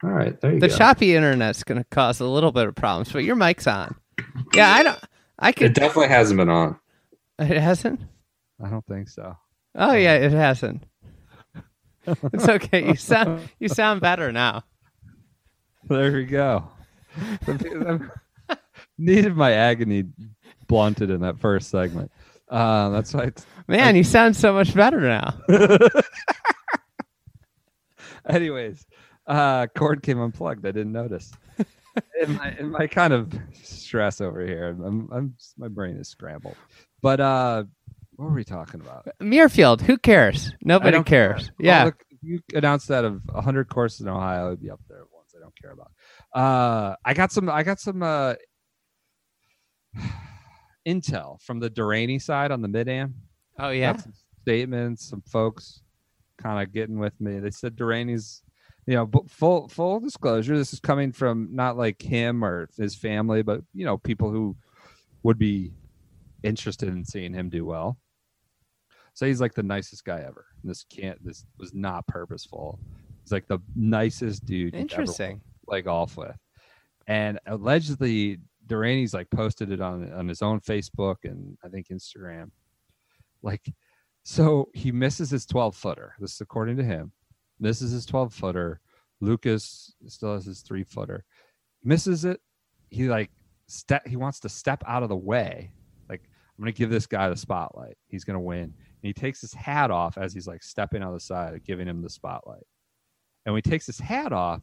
[0.03, 0.75] All right, there you The go.
[0.77, 3.95] choppy internet's going to cause a little bit of problems, but your mic's on.
[4.53, 4.99] Yeah, I don't.
[5.37, 5.67] I could.
[5.67, 6.79] it definitely hasn't been on.
[7.37, 8.01] It hasn't.
[8.63, 9.35] I don't think so.
[9.75, 10.83] Oh yeah, it hasn't.
[12.33, 12.87] It's okay.
[12.87, 13.49] You sound.
[13.59, 14.63] You sound better now.
[15.89, 16.69] There we go.
[18.97, 20.05] Needed my agony
[20.67, 22.11] blunted in that first segment.
[22.47, 23.23] Uh, that's why.
[23.23, 25.33] It's, Man, you sound so much better now.
[28.29, 28.85] anyways,
[29.27, 30.65] uh, cord came unplugged.
[30.65, 31.31] I didn't notice.
[32.21, 33.33] in, my, in my kind of
[33.63, 36.55] stress over here, I'm, I'm my brain is scrambled.
[37.01, 37.63] But uh,
[38.15, 39.07] what were we talking about?
[39.21, 39.81] Muirfield.
[39.81, 40.51] Who cares?
[40.61, 41.45] Nobody cares.
[41.45, 41.55] care.
[41.59, 41.77] Yeah.
[41.77, 45.03] Well, look, if you announced that of 100 courses in Ohio, it'd be up there.
[45.13, 45.91] Ones I don't care about.
[46.33, 47.49] Uh, I got some.
[47.49, 48.35] I got some uh,
[50.87, 53.15] intel from the Deraney side on the mid am.
[53.59, 53.95] oh yeah.
[53.97, 55.09] Some statements.
[55.09, 55.81] Some folks
[56.37, 57.39] kind of getting with me.
[57.39, 58.41] They said Deraney's.
[58.87, 63.41] You know, full full disclosure, this is coming from not like him or his family,
[63.41, 64.55] but you know, people who
[65.23, 65.71] would be
[66.43, 67.97] interested in seeing him do well.
[69.15, 70.45] So he's like the nicest guy ever.
[70.63, 71.23] This can't.
[71.25, 72.79] This was not purposeful.
[73.23, 74.75] He's like the nicest dude.
[74.75, 75.41] Interesting.
[75.67, 76.37] play golf with.
[77.07, 82.51] And allegedly, Deraney's like posted it on on his own Facebook and I think Instagram.
[83.41, 83.71] Like,
[84.27, 86.15] so he misses his 12 footer.
[86.19, 87.11] This is according to him.
[87.59, 88.81] Misses his 12 footer.
[89.21, 91.23] Lukas still has his three footer.
[91.83, 92.41] Misses it.
[92.89, 93.29] He like
[93.67, 94.05] step.
[94.07, 95.71] He wants to step out of the way.
[96.09, 97.97] Like I'm gonna give this guy the spotlight.
[98.07, 98.63] He's gonna win.
[98.63, 102.01] And he takes his hat off as he's like stepping on the side, giving him
[102.01, 102.65] the spotlight.
[103.45, 104.61] And when he takes his hat off,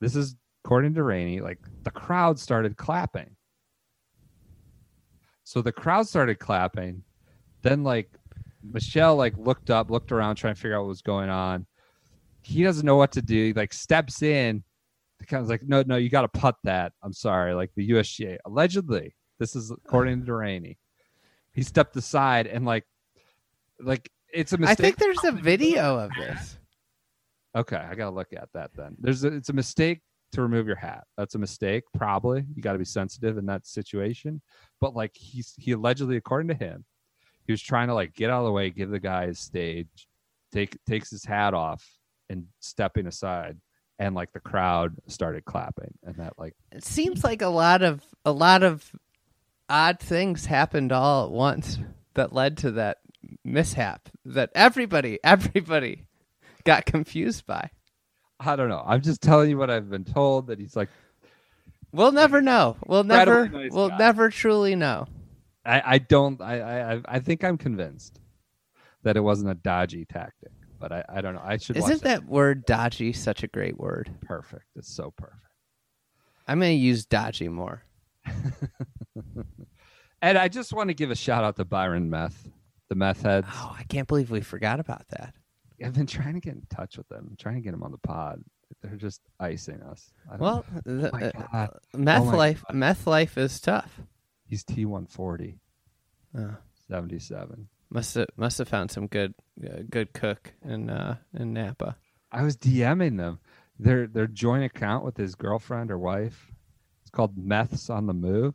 [0.00, 3.34] this is according to Rainey, like the crowd started clapping.
[5.42, 7.02] So the crowd started clapping.
[7.62, 8.15] Then like
[8.72, 11.66] Michel like looked up, looked around, trying to figure out what was going on.
[12.42, 13.46] He doesn't know what to do.
[13.46, 14.62] He like steps in.
[15.26, 16.92] Kind of like, no, no, you got to putt that.
[17.02, 17.54] I'm sorry.
[17.54, 20.78] Like the USGA allegedly, this is according to Rainey.
[21.52, 22.84] He stepped aside and like,
[23.80, 24.78] like it's a mistake.
[24.78, 26.58] I think there's a video of this.
[27.56, 28.96] Okay, I gotta look at that then.
[29.00, 30.02] There's a, it's a mistake
[30.32, 31.04] to remove your hat.
[31.16, 32.44] That's a mistake, probably.
[32.54, 34.42] You got to be sensitive in that situation.
[34.80, 36.84] But like he's he allegedly, according to him,
[37.46, 40.08] he was trying to like get out of the way, give the guy his stage,
[40.52, 41.86] take takes his hat off,
[42.28, 43.58] and stepping aside,
[43.98, 48.02] and like the crowd started clapping, and that like It seems like a lot of
[48.24, 48.90] a lot of
[49.68, 51.78] odd things happened all at once
[52.14, 52.98] that led to that
[53.44, 56.04] mishap that everybody everybody
[56.64, 57.70] got confused by.
[58.38, 58.82] I don't know.
[58.84, 60.88] I'm just telling you what I've been told that he's like
[61.92, 62.76] We'll never know.
[62.86, 63.98] We'll never nice we'll guy.
[63.98, 65.06] never truly know.
[65.66, 68.20] I, I don't I, I I- think I'm convinced
[69.02, 71.42] that it wasn't a dodgy tactic, but I, I don't know.
[71.44, 74.10] I should Isn't that word dodgy such a great word?
[74.22, 74.64] perfect.
[74.76, 75.40] It's so perfect.
[76.48, 77.82] I'm going to use dodgy more.
[80.22, 82.48] And I just want to give a shout out to Byron Meth,
[82.88, 83.46] the meth heads.
[83.52, 85.34] Oh, I can't believe we forgot about that.
[85.84, 87.98] I've been trying to get in touch with them, trying to get them on the
[87.98, 88.42] pod.
[88.82, 90.10] They're just icing us.
[90.38, 92.76] Well, the, my uh, meth Oh life God.
[92.76, 94.00] meth life is tough.
[94.48, 95.58] He's T140,
[96.36, 96.54] Uh,
[96.88, 97.68] 77.
[97.90, 101.96] must have must have found some good uh, good cook in uh, in Napa.
[102.32, 103.38] I was DMing them.
[103.78, 106.50] Their their joint account with his girlfriend or wife.
[107.02, 108.54] It's called Meths on the Move.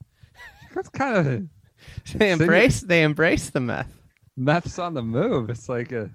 [0.74, 1.48] That's kind of
[2.14, 3.92] They embrace they embrace the meth.
[4.38, 5.50] Meths on the Move.
[5.50, 6.10] It's like a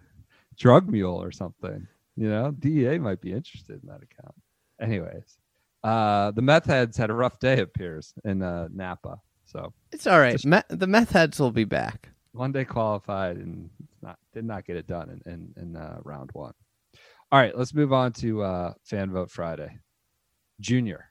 [0.57, 1.87] drug mule or something.
[2.15, 4.35] You know, DEA might be interested in that account.
[4.79, 5.37] Anyways,
[5.83, 7.53] uh, the meth heads had a rough day.
[7.53, 9.19] It appears in uh, Napa.
[9.45, 10.43] So It's all right.
[10.45, 12.09] Me- the meth heads will be back.
[12.31, 13.69] one day qualified and
[14.01, 16.53] not did not get it done in in, in uh, round one.
[17.31, 19.79] All right, let's move on to uh, fan vote Friday,
[20.59, 21.09] Junior,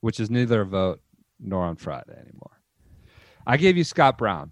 [0.00, 1.00] which is neither a vote
[1.40, 2.60] nor on Friday anymore.
[3.46, 4.50] I gave you Scott Brown.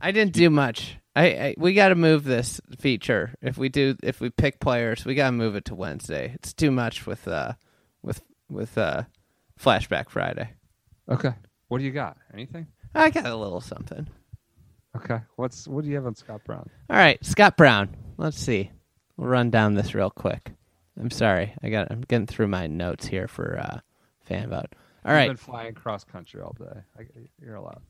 [0.00, 0.96] I didn't do much.
[1.16, 3.34] I, I we got to move this feature.
[3.40, 6.32] If we do, if we pick players, we got to move it to Wednesday.
[6.34, 7.52] It's too much with uh
[8.02, 8.20] with
[8.54, 9.02] with uh
[9.60, 10.50] flashback Friday.
[11.08, 11.34] Okay,
[11.68, 12.16] what do you got?
[12.32, 12.66] Anything?
[12.94, 14.06] I got a little something.
[14.96, 16.68] Okay, what's what do you have on Scott Brown?
[16.88, 17.94] All right, Scott Brown.
[18.16, 18.70] Let's see.
[19.16, 20.52] We'll run down this real quick.
[20.98, 21.52] I'm sorry.
[21.62, 21.90] I got.
[21.90, 23.80] I'm getting through my notes here for uh,
[24.20, 24.72] fan vote.
[25.04, 25.28] All You've right.
[25.28, 26.80] been flying cross country all day.
[26.98, 27.02] I,
[27.42, 27.82] you're allowed.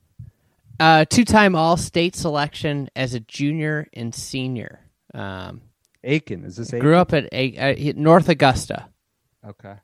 [0.80, 4.80] Uh, two-time All-State selection as a junior and senior.
[5.14, 5.60] Um,
[6.02, 6.80] Aiken is this Aiken?
[6.80, 8.88] grew up at a, uh, North Augusta.
[9.46, 9.74] Okay.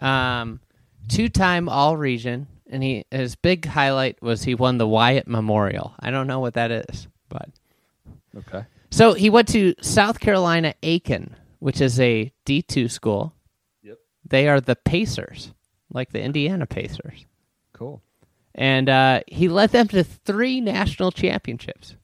[0.00, 0.60] Um,
[1.08, 5.94] two-time All-Region, and he his big highlight was he won the Wyatt Memorial.
[6.00, 7.50] I don't know what that is, but
[8.36, 8.64] Okay.
[8.90, 13.34] so he went to South Carolina Aiken, which is a D two school.
[13.82, 13.98] Yep.
[14.26, 15.52] They are the Pacers,
[15.92, 17.26] like the Indiana Pacers,
[17.74, 18.00] Cool.
[18.54, 21.96] and uh, he led them to three national championships.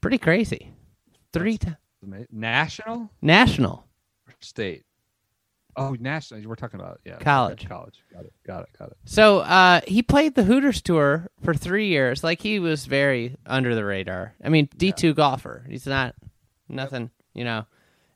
[0.00, 0.72] Pretty crazy.
[1.32, 1.76] Three times.
[2.30, 3.84] National national.
[4.40, 4.84] state?
[5.76, 6.48] Oh, national.
[6.48, 7.18] We're talking about yeah.
[7.18, 7.68] College.
[7.68, 8.02] College.
[8.12, 8.32] Got it.
[8.46, 8.68] Got it.
[8.78, 8.96] Got it.
[9.04, 12.24] So uh, he played the Hooters tour for three years.
[12.24, 14.34] Like he was very under the radar.
[14.42, 15.66] I mean, D two golfer.
[15.68, 16.14] He's not
[16.68, 17.66] nothing, you know.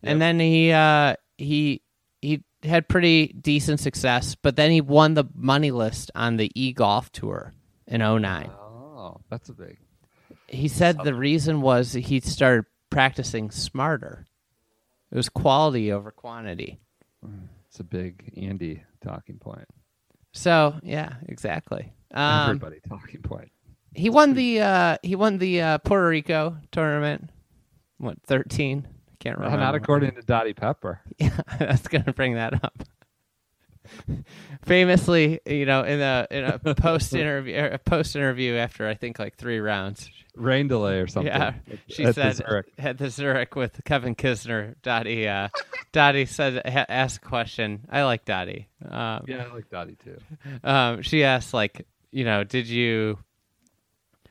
[0.02, 1.82] And then he uh, he
[2.22, 6.72] he had pretty decent success, but then he won the money list on the e
[6.72, 7.52] golf tour
[7.86, 8.50] in 09.
[8.50, 9.78] Oh, that's a big.
[10.48, 14.26] He said the reason was he started practicing smarter.
[15.12, 16.80] It was quality over quantity.
[17.68, 19.66] It's a big Andy talking point.
[20.32, 21.92] So yeah, exactly.
[22.12, 23.50] Um, Everybody talking point.
[23.94, 27.30] He won the uh, he won the uh, Puerto Rico tournament.
[27.98, 28.86] What thirteen?
[28.88, 29.58] I can't remember.
[29.58, 31.00] not according to Dottie Pepper.
[31.18, 32.82] Yeah, that's gonna bring that up.
[34.64, 39.18] Famously, you know, in a in a post interview, a post interview after I think
[39.18, 41.32] like three rounds, Rain delay or something.
[41.32, 41.54] yeah,
[41.88, 42.66] she at said Zurich.
[42.78, 44.74] at the Zurich with Kevin Kisner.
[44.82, 45.48] Dottie, uh,
[45.92, 47.86] Dottie said ha- asked a question.
[47.90, 48.68] I like Dottie.
[48.84, 50.18] Um, Yeah, I like Dottie too.
[50.62, 53.18] um, she asked like, you know, did you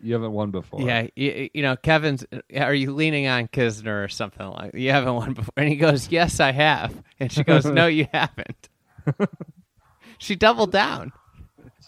[0.01, 0.81] You haven't won before.
[0.81, 2.23] Yeah, you, you know, Kevin's.
[2.55, 4.75] Are you leaning on Kisner or something like?
[4.75, 8.07] You haven't won before, and he goes, "Yes, I have," and she goes, "No, you
[8.13, 8.69] haven't."
[10.17, 11.11] she doubled down.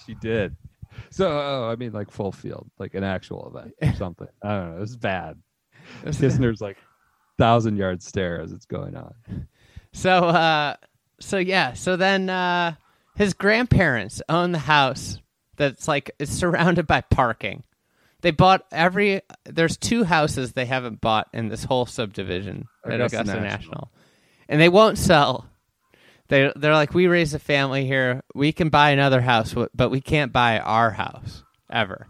[0.06, 0.56] she did.
[1.10, 4.28] So, oh, I mean, like full field, like an actual event or something.
[4.42, 4.82] I don't know.
[4.84, 5.38] It's bad.
[6.06, 6.78] Kisner's like
[7.38, 9.14] thousand yard stare as it's going on.
[9.94, 10.76] So, uh,
[11.20, 12.76] so yeah, so then uh,
[13.16, 15.20] his grandparents own the house
[15.58, 17.64] that's like it's surrounded by parking.
[18.22, 19.22] They bought every.
[19.46, 23.50] There's two houses they haven't bought in this whole subdivision at Augusta Augusta, National.
[23.50, 23.92] National.
[24.48, 25.48] and they won't sell.
[26.32, 28.22] They they're like, we raise a family here.
[28.34, 32.08] We can buy another house, but we can't buy our house ever.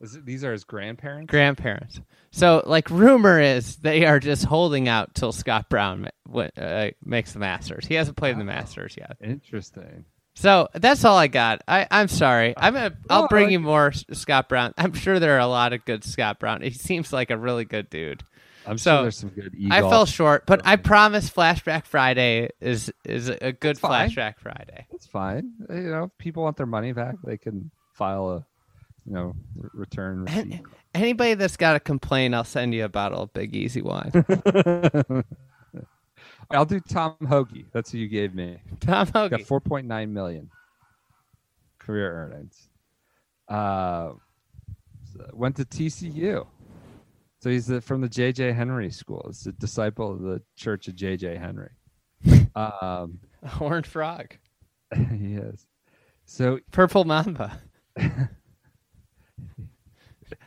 [0.00, 1.28] Is it, these are his grandparents.
[1.28, 2.00] grandparents.
[2.30, 7.40] So, like, rumor is they are just holding out till Scott Brown uh, makes the
[7.40, 7.86] Masters.
[7.86, 9.16] He hasn't played in the Masters yet.
[9.20, 10.04] Interesting.
[10.36, 11.62] So that's all I got.
[11.66, 12.54] I, I'm sorry.
[12.56, 12.96] I'm gonna.
[13.10, 14.74] I'll bring you more Scott Brown.
[14.78, 16.62] I'm sure there are a lot of good Scott Brown.
[16.62, 18.22] He seems like a really good dude.
[18.66, 19.54] I'm So, sure there's some good.
[19.70, 19.92] I e-golf.
[19.92, 24.86] fell short, but I promise Flashback Friday is is a good Flashback Friday.
[24.92, 25.52] It's fine.
[25.70, 28.46] You know, if people want their money back, they can file a,
[29.06, 30.26] you know, r- return
[30.94, 34.10] anybody that's got a complaint, I'll send you a bottle of Big Easy wine.
[36.50, 37.64] I'll do Tom Hoge.
[37.72, 38.58] That's who you gave me.
[38.80, 39.46] Tom Got Hoge.
[39.46, 40.50] 4.9 million
[41.78, 42.68] career earnings.
[43.48, 44.12] Uh,
[45.32, 46.46] went to TCU.
[47.46, 48.54] So he's the, from the J.J.
[48.54, 49.22] Henry School.
[49.28, 51.36] He's a disciple of the Church of J.J.
[51.36, 51.70] Henry.
[52.56, 54.34] Um, Horned frog.
[54.96, 55.64] he is.
[56.24, 57.60] So Purple Mamba.
[57.98, 58.28] I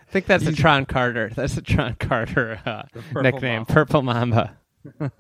[0.10, 1.32] think that's a Tron Carter.
[1.34, 3.56] That's a Tron Carter uh, Purple nickname.
[3.60, 3.74] Mamba.
[3.74, 4.58] Purple Mamba.
[5.00, 5.12] I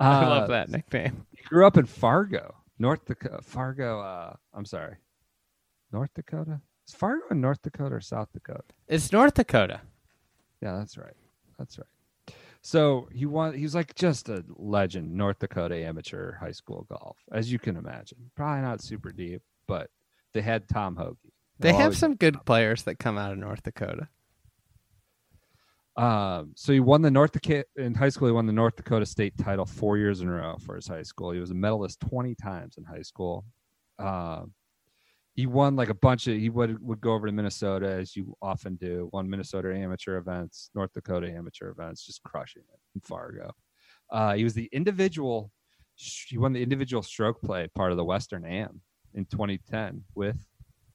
[0.00, 1.24] uh, love that nickname.
[1.30, 3.40] He grew up in Fargo, North Dakota.
[3.42, 4.00] Fargo.
[4.00, 4.96] Uh, I'm sorry,
[5.92, 6.60] North Dakota.
[6.86, 8.64] Is Fargo in North Dakota or South Dakota?
[8.88, 9.80] It's North Dakota.
[10.62, 11.14] Yeah, that's right.
[11.58, 12.34] That's right.
[12.62, 13.54] So he won.
[13.54, 17.76] He was like just a legend, North Dakota amateur high school golf, as you can
[17.76, 18.30] imagine.
[18.36, 19.90] Probably not super deep, but
[20.32, 21.16] they had Tom Hoge.
[21.58, 24.06] They They'll have always- some good players that come out of North Dakota.
[25.96, 28.28] Um, so he won the North Dakota in high school.
[28.28, 31.02] He won the North Dakota state title four years in a row for his high
[31.02, 31.32] school.
[31.32, 33.44] He was a medalist twenty times in high school.
[33.98, 34.52] Um,
[35.34, 36.36] he won like a bunch of.
[36.36, 39.08] He would would go over to Minnesota as you often do.
[39.12, 43.52] Won Minnesota amateur events, North Dakota amateur events, just crushing it in Fargo.
[44.10, 45.50] Uh, he was the individual.
[45.96, 48.80] He won the individual stroke play part of the Western Am
[49.14, 50.46] in 2010 with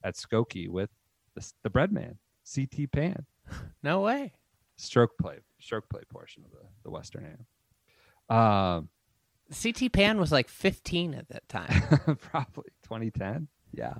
[0.03, 0.89] at Skokie with
[1.35, 2.17] the, the Breadman
[2.53, 3.25] CT Pan
[3.83, 4.33] No way.
[4.77, 7.25] stroke play stroke play portion of the, the Western
[8.29, 8.35] Am.
[8.35, 8.89] Um,
[9.49, 11.81] CT Pan was like 15 at that time.
[12.19, 13.47] probably 2010.
[13.71, 13.95] Yeah.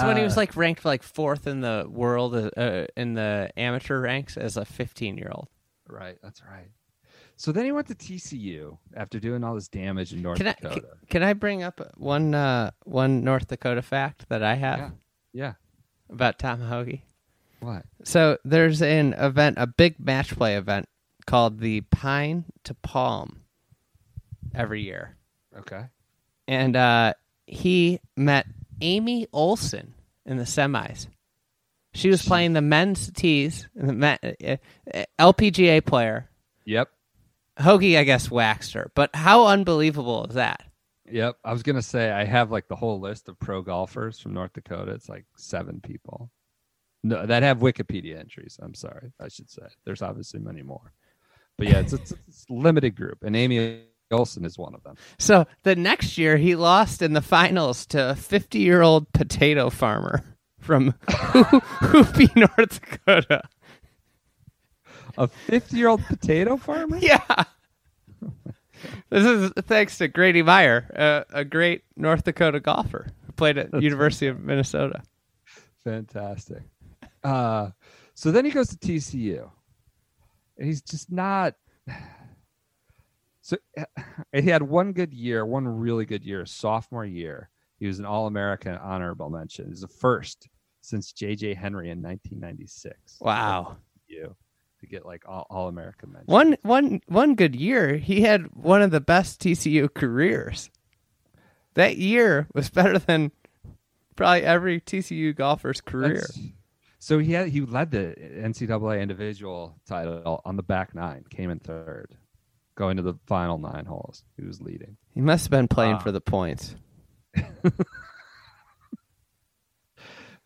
[0.00, 3.14] So when he was Uh, like ranked like fourth in the world uh, uh, in
[3.14, 5.48] the amateur ranks as a 15 year old.
[5.88, 6.68] right, that's right.
[7.36, 10.52] So then he went to TCU after doing all this damage in North Can I
[10.52, 10.80] Dakota.
[10.80, 14.90] can, can I bring up one uh, one North Dakota fact that I have yeah.
[15.32, 15.52] Yeah.
[16.10, 17.00] about Tom Hoge?
[17.60, 17.84] What?
[18.04, 20.86] So there's an event, a big match play event
[21.26, 23.40] called the Pine to Palm
[24.54, 25.16] every year.
[25.58, 25.86] Okay.
[26.46, 27.14] And uh,
[27.46, 28.46] he met
[28.80, 29.94] Amy Olson
[30.26, 31.06] in the semis.
[31.94, 34.56] She was playing the men's tees, the ma- uh,
[34.92, 36.28] uh, LPGA player.
[36.64, 36.90] Yep.
[37.60, 38.90] Hoge, I guess, waxed her.
[38.96, 40.64] But how unbelievable is that?
[41.10, 41.36] Yep.
[41.44, 44.52] I was gonna say I have like the whole list of pro golfers from North
[44.54, 44.92] Dakota.
[44.92, 46.30] It's like seven people.
[47.04, 48.58] No, that have Wikipedia entries.
[48.60, 49.66] I'm sorry, I should say.
[49.84, 50.92] There's obviously many more,
[51.58, 54.96] but yeah, it's, it's, it's a limited group, and Amy Olson is one of them.
[55.18, 59.70] So the next year, he lost in the finals to a 50 year old potato
[59.70, 60.22] farmer
[60.60, 63.42] from Hoople, North Dakota.
[65.16, 66.98] A 50 year old potato farmer?
[67.02, 67.44] Yeah.
[69.08, 73.82] This is thanks to Grady Meyer, uh, a great North Dakota golfer who played at
[73.82, 75.02] University of Minnesota.
[75.84, 76.62] Fantastic.
[77.22, 77.70] Uh,
[78.14, 79.50] so then he goes to TCU.
[80.58, 81.54] And he's just not.
[83.46, 83.84] So uh,
[84.32, 87.50] he had one good year, one really good year, sophomore year.
[87.78, 89.68] He was an All American honorable mention.
[89.68, 90.48] He's the first
[90.80, 91.52] since J.J.
[91.52, 93.18] Henry in 1996.
[93.20, 93.76] Wow.
[94.06, 94.34] You
[94.80, 96.26] to get like all, all American mention.
[96.32, 100.70] One one one good year, he had one of the best TCU careers.
[101.74, 103.30] That year was better than
[104.16, 106.14] probably every TCU golfer's career.
[106.20, 106.38] That's-
[106.98, 111.58] So he had he led the NCAA individual title on the back nine, came in
[111.58, 112.16] third,
[112.76, 114.24] going to the final nine holes.
[114.36, 114.96] He was leading.
[115.14, 115.98] He must have been playing Ah.
[116.00, 116.74] for the points.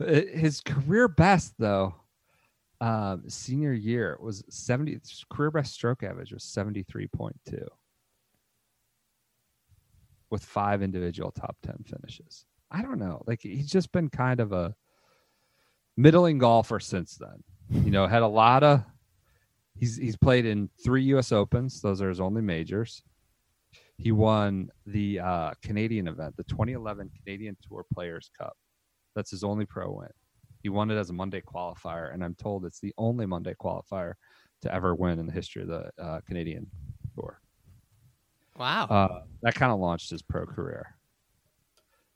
[0.01, 1.95] Uh, His career best though,
[2.81, 4.93] um, senior year was seventy.
[4.93, 7.67] his Career best stroke average was seventy three point two,
[10.31, 12.45] with five individual top ten finishes.
[12.71, 13.23] I don't know.
[13.27, 14.77] Like he's just been kind of a
[15.97, 17.43] middling golfer since then.
[17.85, 18.85] You know, had a lot of.
[19.79, 21.33] He's he's played in three U.S.
[21.33, 21.81] Opens.
[21.81, 23.03] Those are his only majors.
[23.97, 28.57] He won the uh, Canadian event, the 2011 Canadian Tour Players Cup.
[29.15, 30.09] That's his only pro win.
[30.63, 34.15] He won it as a Monday qualifier, and I'm told it's the only Monday qualifier
[34.63, 36.69] to ever win in the history of the uh, Canadian
[37.15, 37.41] Tour.
[38.57, 38.85] Wow.
[38.85, 40.97] Uh, that kind of launched his pro career.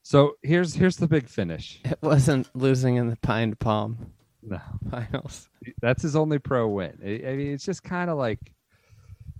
[0.03, 1.81] So here's here's the big finish.
[1.85, 4.13] it wasn't losing in the pine palm.
[4.43, 5.49] No, finals.
[5.81, 6.99] that's his only pro win.
[7.03, 8.41] I mean, it's just kind of like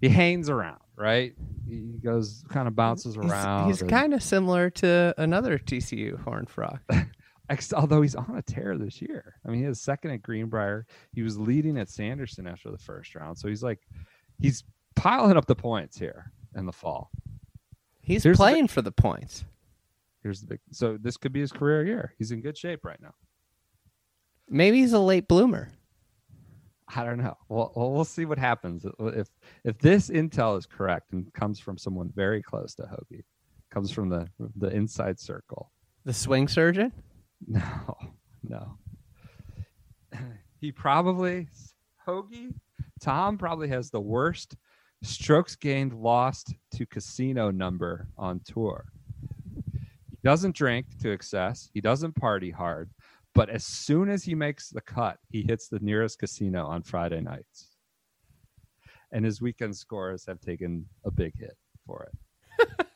[0.01, 1.35] he hangs around, right?
[1.69, 2.77] He goes, kind of mm-hmm.
[2.77, 3.69] bounces around.
[3.69, 6.81] he's and- kind of similar to another TCU Horn Frog.
[7.75, 9.35] although he's on a tear this year.
[9.47, 10.87] I mean, he was second at Greenbrier.
[11.13, 13.37] He was leading at Sanderson after the first round.
[13.39, 13.81] So he's like,
[14.41, 14.65] he's
[14.97, 17.11] piling up the points here in the fall.
[18.01, 19.45] He's Here's the- playing for the points.
[20.23, 20.61] Here's the big.
[20.71, 22.15] So this could be his career year.
[22.17, 23.15] He's in good shape right now.
[24.53, 25.71] Maybe he's a late bloomer.
[26.95, 27.37] I don't know.
[27.49, 29.29] Well, well, see what happens if
[29.65, 33.25] if this intel is correct and comes from someone very close to Hoge,
[33.71, 35.73] comes from the the inside circle.
[36.05, 36.93] The swing surgeon.
[37.45, 37.99] No,
[38.45, 38.79] no.
[40.61, 41.49] He probably
[42.07, 42.53] Hoge
[43.01, 44.55] Tom probably has the worst
[45.03, 48.85] strokes gained lost to casino number on tour.
[50.11, 51.69] He doesn't drink to excess.
[51.75, 52.91] He doesn't party hard.
[53.35, 57.21] But as soon as he makes the cut, he hits the nearest casino on Friday
[57.21, 57.77] nights.
[59.13, 61.57] And his weekend scores have taken a big hit
[61.87, 62.87] for it.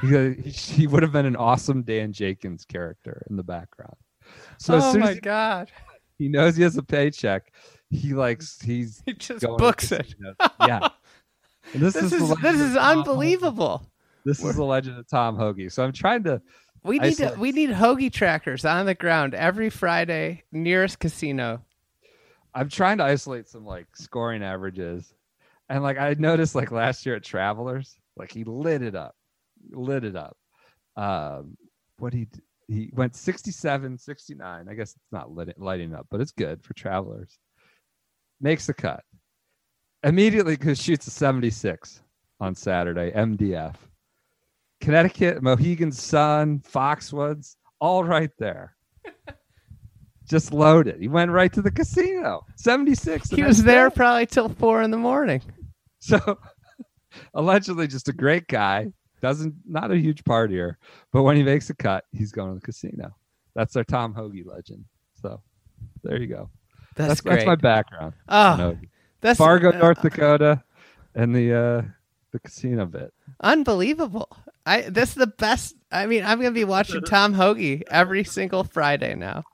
[0.44, 3.96] he, he would have been an awesome Dan Jenkins character in the background.
[4.58, 5.70] So oh my he, god!
[6.18, 7.52] he knows he has a paycheck,
[7.90, 10.14] he likes he's He just books it.
[10.60, 10.88] Yeah.
[11.74, 13.86] And this, This is, is this is unbelievable.
[14.24, 15.70] This is the legend of Tom Hoge.
[15.70, 16.42] So I'm trying to
[16.84, 21.62] We need to, we need Hoge trackers on the ground every Friday nearest casino.
[22.54, 25.14] I'm trying to isolate some like scoring averages.
[25.68, 29.14] And like I noticed like last year at Travelers, like he lit it up.
[29.70, 30.36] Lit it up.
[30.96, 31.56] Um
[31.98, 32.28] what he
[32.66, 34.66] he went 67, 69.
[34.68, 37.38] I guess it's not lit lighting up, but it's good for Travelers.
[38.40, 39.04] Makes the cut.
[40.02, 42.02] Immediately cuz shoots a 76
[42.40, 43.76] on Saturday, MDF.
[44.82, 48.74] Connecticut, Mohegan Sun, Foxwoods, all right there.
[50.28, 51.00] Just loaded.
[51.00, 52.44] He went right to the casino.
[52.56, 53.28] 76.
[53.28, 53.94] the He was there day.
[53.94, 55.40] probably till four in the morning.
[56.00, 56.18] So
[57.34, 58.88] allegedly just a great guy.
[59.20, 60.74] Doesn't not a huge partier,
[61.12, 63.14] but when he makes a cut, he's going to the casino.
[63.54, 64.84] That's our Tom Hoge legend.
[65.20, 65.40] So
[66.02, 66.50] there you go.
[66.96, 67.34] That's, That's great.
[67.36, 68.14] that's my background.
[68.28, 68.76] oh,
[69.20, 70.62] that's Fargo, uh, North Dakota,
[71.14, 71.82] and the uh
[72.32, 73.12] the casino bit.
[73.40, 74.28] Unbelievable.
[74.66, 75.74] I this is the best.
[75.90, 79.44] I mean, I'm gonna be watching Tom Hoge every single Friday now.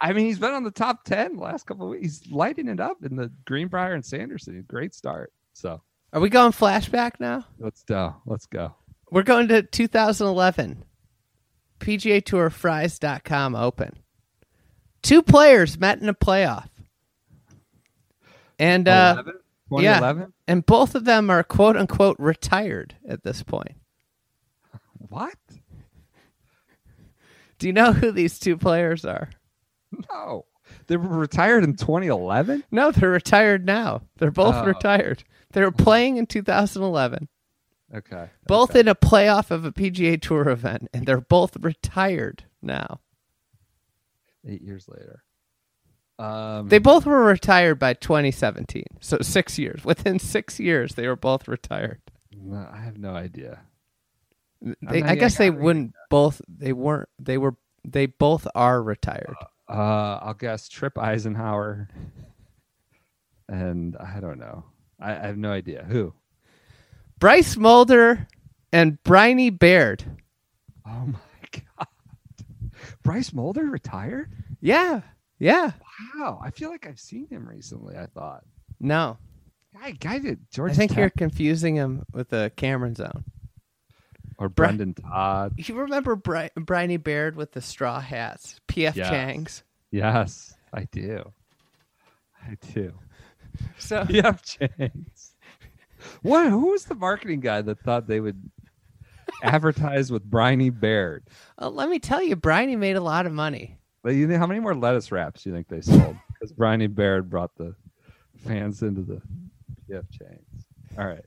[0.00, 2.02] I mean, he's been on the top ten the last couple of weeks.
[2.22, 4.64] He's lighting it up in the Greenbrier and Sanderson.
[4.68, 5.32] Great start.
[5.54, 5.82] So
[6.12, 7.44] Are we going flashback now?
[7.58, 8.14] let's go.
[8.26, 8.74] Let's go.
[9.10, 10.84] We're going to 2011.
[11.80, 13.98] PGA Tour Frys.com Open.
[15.02, 16.68] Two players met in a playoff.
[18.58, 19.34] And uh, 11?
[19.70, 20.32] 2011?
[20.46, 23.76] and both of them are quote unquote retired at this point.
[25.08, 25.34] What?
[27.58, 29.30] Do you know who these two players are?
[30.10, 30.44] No.
[30.86, 32.64] They were retired in 2011?
[32.70, 34.02] No, they're retired now.
[34.18, 34.64] They're both Oh.
[34.64, 35.24] retired.
[35.52, 37.28] They were playing in 2011,
[37.94, 38.28] Okay.
[38.46, 38.80] both okay.
[38.80, 43.00] in a playoff of a PGA Tour event, and they're both retired now.
[44.46, 45.24] eight years later.
[46.18, 49.84] Um, They both were retired by 2017, so six years.
[49.84, 52.00] Within six years, they were both retired.
[52.36, 53.60] no, I have no idea.
[54.82, 56.40] They, I guess they wouldn't both.
[56.48, 57.08] They weren't.
[57.20, 57.54] They were.
[57.84, 59.36] They both are retired.
[59.68, 61.86] Uh, I'll guess Trip Isenhour,
[63.48, 64.64] and I don't know.
[64.98, 66.12] I, I have no idea who.
[67.20, 68.26] Bryce Molder
[68.72, 70.02] and Briny Baird.
[70.84, 71.18] Oh my
[71.78, 71.86] god,
[73.04, 74.32] Bryce Molder retired?
[74.60, 75.02] Yeah,
[75.38, 75.72] yeah.
[76.16, 77.96] Wow, I feel like I've seen him recently.
[77.96, 78.44] I thought.
[78.80, 79.18] No,
[79.80, 83.24] Guy, guy did George I think you're confusing him with the Cameron Zone.
[84.38, 85.54] or Brendon Todd.
[85.56, 89.08] You remember Bri- Briny Baird with the straw hats, PF Yes.
[89.10, 89.62] Chang's.
[89.90, 91.32] Yes, I do.
[92.42, 92.92] I do.
[93.78, 95.32] So Yeah, James.
[96.22, 96.48] What?
[96.50, 98.50] Who was the marketing guy that thought they would
[99.42, 101.26] advertise with Briny Baird?
[101.60, 103.78] uh, let me tell you, Briny made a lot of money.
[104.08, 106.16] But you know, how many more lettuce wraps do you think they sold?
[106.32, 107.74] Because Briny Baird brought the
[108.46, 109.20] fans into the
[109.90, 110.64] PF Chang's.
[110.96, 111.26] All right.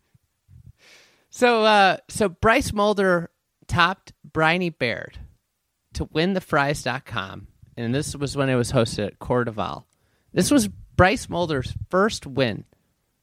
[1.29, 3.29] So, uh, so Bryce Molder
[3.67, 5.19] topped Briny Baird
[5.93, 9.83] to win the Frys.com, and this was when it was hosted at CordeValle.
[10.33, 12.63] This was Bryce Molder's first win,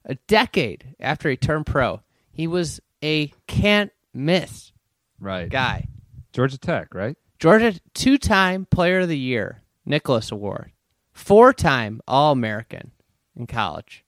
[0.04, 2.00] a decade after he turned pro.
[2.30, 4.70] He was a can't miss
[5.18, 5.48] Right.
[5.50, 5.88] guy.
[6.32, 7.16] Georgia Tech, right?
[7.38, 10.72] Georgia two-time Player of the Year, Nicklaus Award,
[11.12, 12.90] four-time All-American
[13.36, 14.04] in college.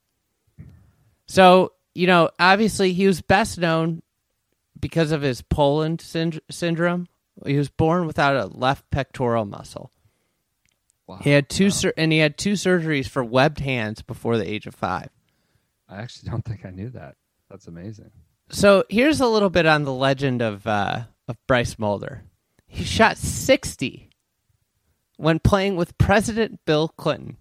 [1.26, 4.02] So you know, obviously, he was best known
[4.78, 7.08] because of his Poland synd- syndrome.
[7.44, 9.90] He was born without a left pectoral muscle,
[11.10, 11.18] Wow.
[11.22, 14.68] He had two sur- and he had two surgeries for webbed hands before the age
[14.68, 15.08] of five.
[15.88, 17.16] I actually don't think I knew that.
[17.50, 18.12] That's amazing.
[18.50, 22.22] So here's a little bit on the legend of uh, of Bryce Molder.
[22.72, 24.08] He shot 60
[25.16, 27.36] when playing with President Bill Clinton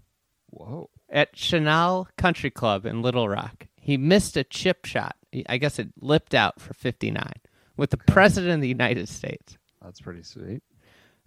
[0.49, 0.89] Whoa.
[1.07, 3.67] at Chenal Country Club in Little Rock.
[3.80, 5.15] He missed a chip shot.
[5.47, 7.32] I guess it lipped out for 59
[7.77, 9.57] with the President of the United States.
[9.84, 10.63] That's pretty sweet.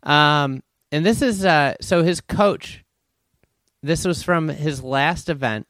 [0.03, 2.85] Um, and this is uh, so his coach.
[3.85, 5.67] This was from his last event.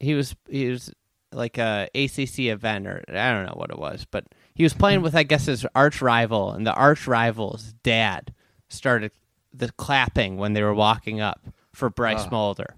[0.00, 0.90] He was he was
[1.32, 4.24] like a ACC event or I don't know what it was, but
[4.58, 8.34] he was playing with I guess his arch rival, and the arch rival's dad
[8.68, 9.12] started
[9.54, 11.40] the clapping when they were walking up
[11.72, 12.28] for Bryce Ah.
[12.30, 12.76] Molder,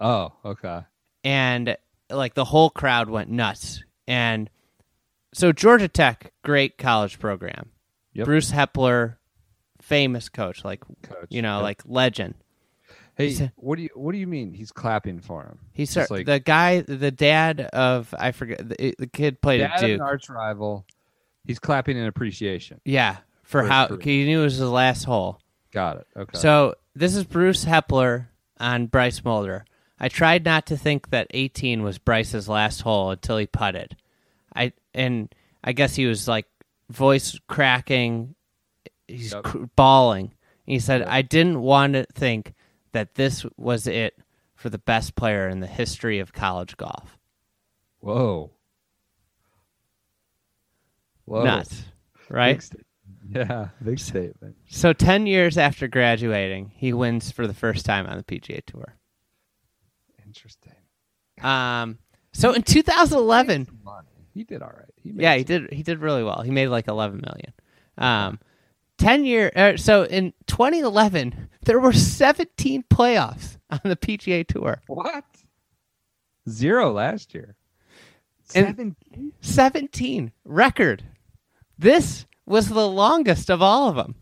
[0.00, 0.80] Oh, okay.
[1.22, 1.76] and
[2.10, 3.84] like the whole crowd went nuts.
[4.08, 4.50] And
[5.32, 7.70] so Georgia Tech, great college program.
[8.14, 8.24] Yep.
[8.26, 9.16] Bruce Heppler,
[9.80, 11.26] famous coach, like Coach.
[11.30, 11.62] you know, Yep.
[11.62, 12.34] like legend.
[13.16, 14.52] Hey, He's what do you what do you mean?
[14.54, 15.58] He's clapping for him.
[15.72, 19.80] He's like the guy, the dad of I forget the, the kid played dad at
[19.80, 19.94] Duke.
[19.94, 20.84] an arch rival.
[21.44, 22.80] He's clapping in appreciation.
[22.84, 25.40] yeah, for For how he knew it was his last hole.
[25.72, 26.06] Got it.
[26.16, 26.38] Okay.
[26.38, 28.28] So this is Bruce Heppler
[28.58, 29.64] on Bryce Molder.
[29.98, 33.96] I tried not to think that 18 was Bryce's last hole until he putted.
[34.54, 36.46] I and I guess he was like
[36.90, 38.34] voice cracking.
[39.08, 39.42] He's Yep.
[39.44, 40.34] cr- bawling.
[40.66, 41.08] He said, Yep.
[41.10, 42.54] "I didn't want to think
[42.92, 44.14] that this was it
[44.54, 47.18] for the best player in the history of college golf."
[48.00, 48.50] Whoa.
[51.24, 51.44] Whoa.
[51.44, 51.84] Nuts,
[52.28, 52.58] right?
[52.58, 52.84] Big
[53.30, 54.56] yeah, big statement.
[54.68, 58.96] So 10 years after graduating, he wins for the first time on the PGA Tour.
[60.26, 60.72] Interesting.
[61.42, 61.98] Um,
[62.32, 64.08] so in 2011, Money.
[64.32, 64.88] He did all right.
[65.02, 66.42] He made yeah, he did he did really well.
[66.42, 67.52] He made like 11 million.
[67.96, 68.40] Um,
[68.98, 74.82] 10 year uh, so in 2011, there were 17 playoffs on the PGA Tour.
[74.88, 75.24] What?
[76.48, 77.56] Zero last year.
[78.54, 78.96] And- Seven.
[79.40, 81.04] 17 record.
[81.78, 84.14] This was the longest of all of them.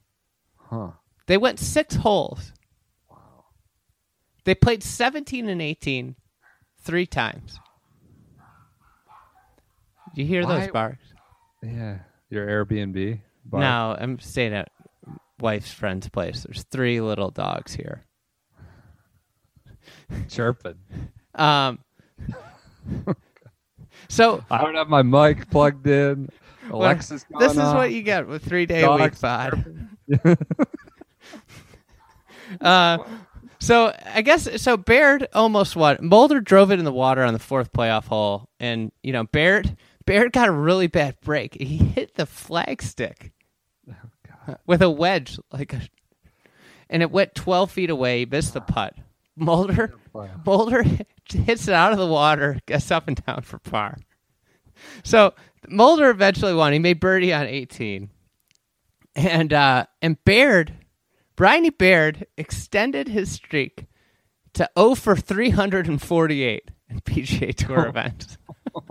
[0.56, 0.90] Huh.
[1.26, 2.52] They went 6 holes.
[3.10, 3.44] Wow.
[4.44, 6.16] They played 17 and 18
[6.80, 7.58] three times.
[10.14, 10.98] Do you hear Why- those bars?
[11.62, 11.98] Yeah.
[12.30, 13.20] Your Airbnb.
[13.44, 13.60] bar?
[13.60, 14.70] No, I'm staying at
[15.38, 16.42] wife's friend's place.
[16.42, 18.04] There's three little dogs here.
[20.28, 20.76] Chirping.
[21.34, 21.78] Um,
[24.08, 26.28] so I don't have my mic plugged in.
[26.72, 27.76] Alexa's going this is off.
[27.76, 29.88] what you get with three day a week Dogs pod.
[32.60, 32.98] uh,
[33.58, 34.76] so I guess so.
[34.76, 38.90] Baird almost what Molder drove it in the water on the fourth playoff hole, and
[39.02, 41.54] you know Baird Baird got a really bad break.
[41.60, 43.30] He hit the flagstick
[44.66, 45.82] with a wedge, like a,
[46.90, 48.20] and it went twelve feet away.
[48.20, 48.94] He missed the putt.
[49.36, 49.94] Molder
[50.44, 50.82] Molder
[51.28, 53.98] hits it out of the water, gets up and down for par.
[55.04, 55.34] So
[55.68, 56.72] Molder eventually won.
[56.72, 58.10] He made birdie on 18,
[59.14, 60.74] and uh, and Baird,
[61.36, 63.86] Briny Baird extended his streak
[64.54, 68.38] to 0 for 348 in PGA Tour events.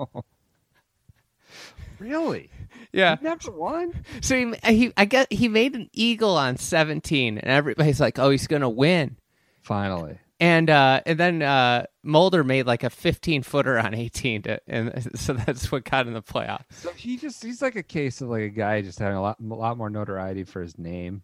[2.01, 2.49] Really?
[2.91, 3.17] Yeah.
[3.17, 4.03] He never won?
[4.21, 8.31] So he, he I guess he made an eagle on 17, and everybody's like, "Oh,
[8.31, 9.17] he's gonna win."
[9.61, 10.17] Finally.
[10.39, 15.11] And uh, and then uh, Molder made like a 15 footer on 18, to, and
[15.19, 16.61] so that's what got in the playoff.
[16.71, 19.37] So he just he's like a case of like a guy just having a lot
[19.39, 21.23] a lot more notoriety for his name.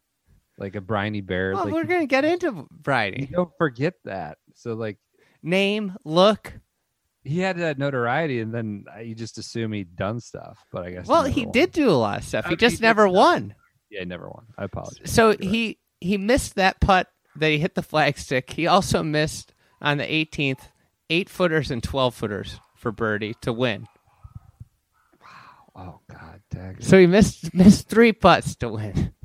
[0.59, 1.53] Like a Briny Bear.
[1.53, 3.27] Well, like we're gonna get into Bridie.
[3.31, 4.37] don't forget that.
[4.55, 4.97] So like
[5.43, 6.51] Name, look.
[7.23, 10.57] he had that notoriety and then you just assume he'd done stuff.
[10.71, 12.45] But I guess Well, never he did do a lot of stuff.
[12.45, 13.15] I He mean, just he never stuff.
[13.15, 13.55] won.
[13.91, 14.45] Yeah, he never won.
[14.57, 15.11] I apologize.
[15.11, 18.49] So he he missed that putt that he hit the flagstick.
[18.51, 20.69] He also missed on the 18th
[21.09, 23.87] eight footers and 12 footers for birdie to win.
[25.21, 25.29] Wow.
[25.75, 26.77] Oh god, dang.
[26.79, 29.13] So he missed missed three putts to win.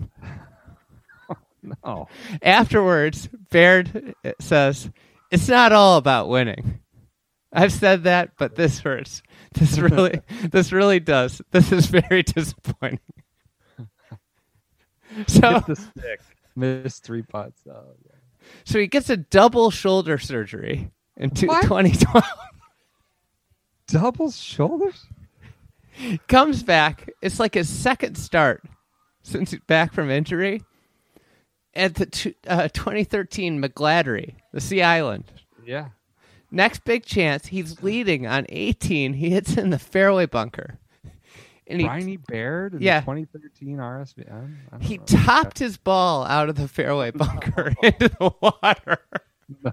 [1.85, 2.09] No.
[2.43, 4.91] Afterwards, Baird uh, says,
[5.31, 6.81] "It's not all about winning."
[7.53, 9.23] I've said that, but this hurts.
[9.55, 10.19] This really,
[10.51, 11.43] this really does.
[11.51, 13.01] This is very disappointing.
[15.27, 16.21] So, the stick.
[16.57, 17.61] Missed three putts.
[17.71, 18.12] Oh, yeah.
[18.65, 22.25] So he gets a double shoulder surgery in two- 2012.
[23.89, 25.07] Double shoulders?
[26.27, 27.11] Comes back.
[27.21, 28.63] It's like his second start
[29.23, 30.63] since he's back from injury.
[31.75, 35.25] At the t- uh, 2013 McGladrey, the Sea Island.
[35.65, 35.89] Yeah.
[36.51, 39.15] Next big chance, he's leading on 18.
[39.15, 40.79] He hits in the fairway bunker.
[41.73, 43.01] And he Briny Baird in Yeah.
[43.01, 44.29] the 2013 RSV.
[44.29, 44.35] I
[44.71, 45.05] don't- he know.
[45.05, 48.99] topped his ball out of the fairway bunker into the water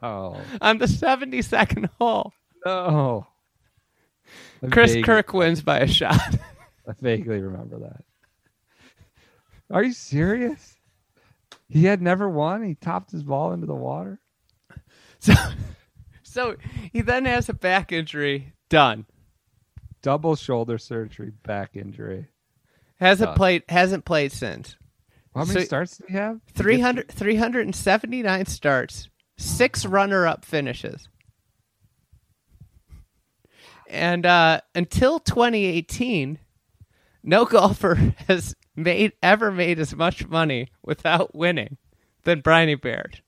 [0.01, 2.33] No, on the 72nd hole.
[2.65, 3.27] no.
[4.63, 6.19] I Chris vaguely- Kirk wins by a shot.
[6.87, 8.03] I vaguely remember that.
[9.71, 10.75] Are you serious?
[11.67, 12.63] He had never won.
[12.63, 14.19] He topped his ball into the water.
[15.19, 15.33] So,
[16.23, 16.55] so
[16.91, 18.53] he then has a back injury.
[18.69, 19.05] Done.
[20.01, 22.27] Double shoulder surgery, back injury.
[22.99, 23.35] Hasn't Done.
[23.35, 23.63] played.
[23.69, 24.75] Hasn't played since.
[25.35, 26.39] How many So- starts did he have?
[26.53, 31.07] Did he get 300, 379 starts, six runner-up finishes,
[33.87, 36.39] and uh, until 2018,
[37.23, 41.77] no golfer has made ever made as much money without winning
[42.23, 43.21] than Briny Baird.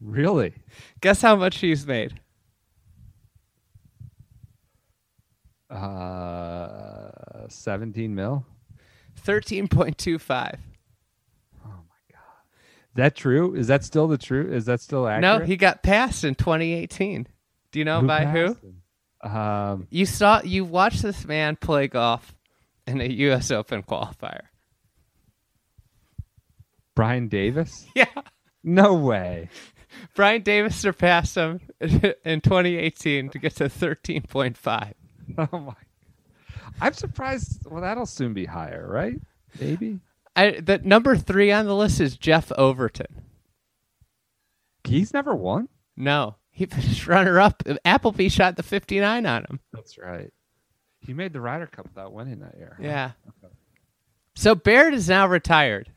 [0.00, 0.54] Really?
[1.00, 2.20] Guess how much he's made?
[5.70, 8.44] Uh, 17 mil.
[9.16, 10.58] Thirteen point two five.
[11.64, 11.72] Oh my
[12.10, 13.54] Is that true?
[13.54, 14.52] Is that still the true?
[14.52, 15.40] Is that still accurate?
[15.40, 17.26] No, he got passed in 2018.
[17.72, 18.56] Do you know by who?
[19.22, 22.34] Um, You saw you watched this man play golf
[22.86, 23.50] in a U.S.
[23.50, 24.42] Open qualifier.
[26.94, 27.86] Brian Davis?
[27.94, 28.06] Yeah,
[28.62, 29.48] No way.
[30.14, 34.92] Brian Davis surpassed him in 2018 to get to 13.5.
[35.52, 35.74] Oh my.
[36.80, 37.66] I'm surprised.
[37.66, 39.20] Well, that'll soon be higher, right?
[39.60, 40.00] Maybe.
[40.34, 43.22] I, the number three on the list is Jeff Overton.
[44.84, 45.68] He's never won.
[45.96, 47.62] No, he finished runner up.
[47.84, 49.60] Appleby shot the 59 on him.
[49.72, 50.30] That's right.
[51.00, 52.76] He made the Ryder Cup without winning that year.
[52.80, 53.12] Yeah.
[54.34, 55.90] So Baird is now retired.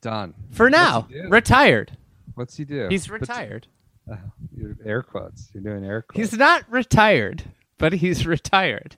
[0.00, 0.34] Done.
[0.52, 1.28] For now, do?
[1.28, 1.96] retired.
[2.34, 2.86] What's he do?
[2.88, 3.66] He's retired.
[4.10, 4.16] uh,
[4.56, 5.50] you're air quotes.
[5.52, 6.30] You're doing air quotes.
[6.30, 7.42] He's not retired,
[7.78, 8.96] but he's retired.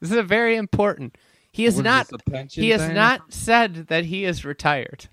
[0.00, 1.16] This is a very important.
[1.50, 2.52] He is What not.
[2.52, 5.08] He has not said that he is retired.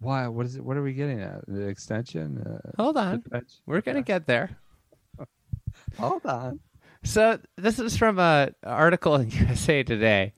[0.00, 0.28] Why?
[0.28, 0.64] What is it?
[0.64, 1.46] What are we getting at?
[1.46, 2.38] The extension?
[2.38, 3.22] Uh, Hold on,
[3.66, 4.58] we're gonna get there.
[5.98, 6.60] Hold on.
[7.04, 10.32] So this is from a article in USA Today.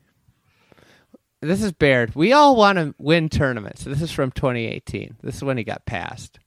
[1.40, 2.14] This is Baird.
[2.14, 3.84] We all want to win tournaments.
[3.84, 5.18] This is from 2018.
[5.22, 6.40] This is when he got passed.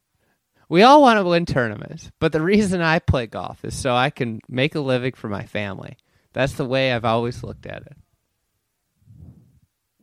[0.71, 4.09] We all want to win tournaments, but the reason I play golf is so I
[4.09, 5.97] can make a living for my family.
[6.31, 7.97] That's the way I've always looked at it.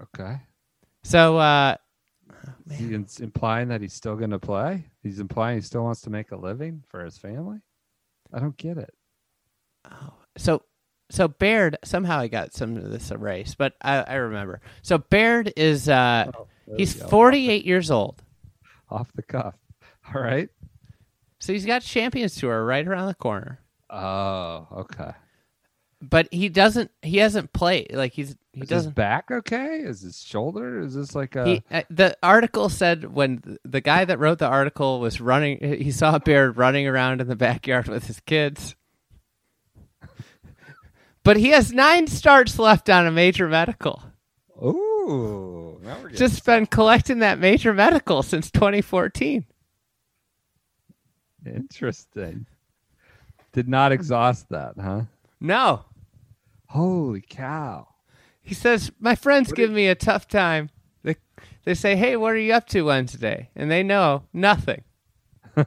[0.02, 0.36] Okay.
[1.04, 1.76] So uh,
[2.70, 4.84] Is he ins- implying that he's still going to play?
[5.02, 7.60] He's implying he still wants to make a living for his family?
[8.30, 8.92] I don't get it.
[9.90, 10.60] Oh, so
[11.08, 14.60] so Baird somehow I got some of this erased, but I, I remember.
[14.82, 16.30] So Baird is uh,
[16.76, 18.22] he's 48 years old.
[18.90, 19.54] Off the cuff.
[20.14, 20.50] All right.
[21.40, 23.60] So he's got Champions Tour right around the corner.
[23.90, 25.12] Oh, okay.
[26.02, 29.78] but he doesn't he hasn't played like he's he Is his doesn't back okay?
[29.80, 30.80] Is his shoulder?
[30.80, 31.44] Is this like a?
[31.46, 35.90] he uh, the article said when the guy that wrote the article was running he
[35.90, 38.76] saw a bear running around in the backyard with his kids
[41.24, 44.02] but he has nine starts left on a major medical
[44.62, 49.46] Ooh, now we're just been collecting that major medical since 2014
[51.54, 52.46] interesting.
[53.52, 55.02] Did not exhaust that, huh?
[55.40, 55.84] no
[56.68, 57.88] Holy cow!
[58.42, 60.68] he says my friends give me a tough time
[61.02, 61.16] they
[61.64, 64.82] they say hey what are you up to Wednesday and they know nothing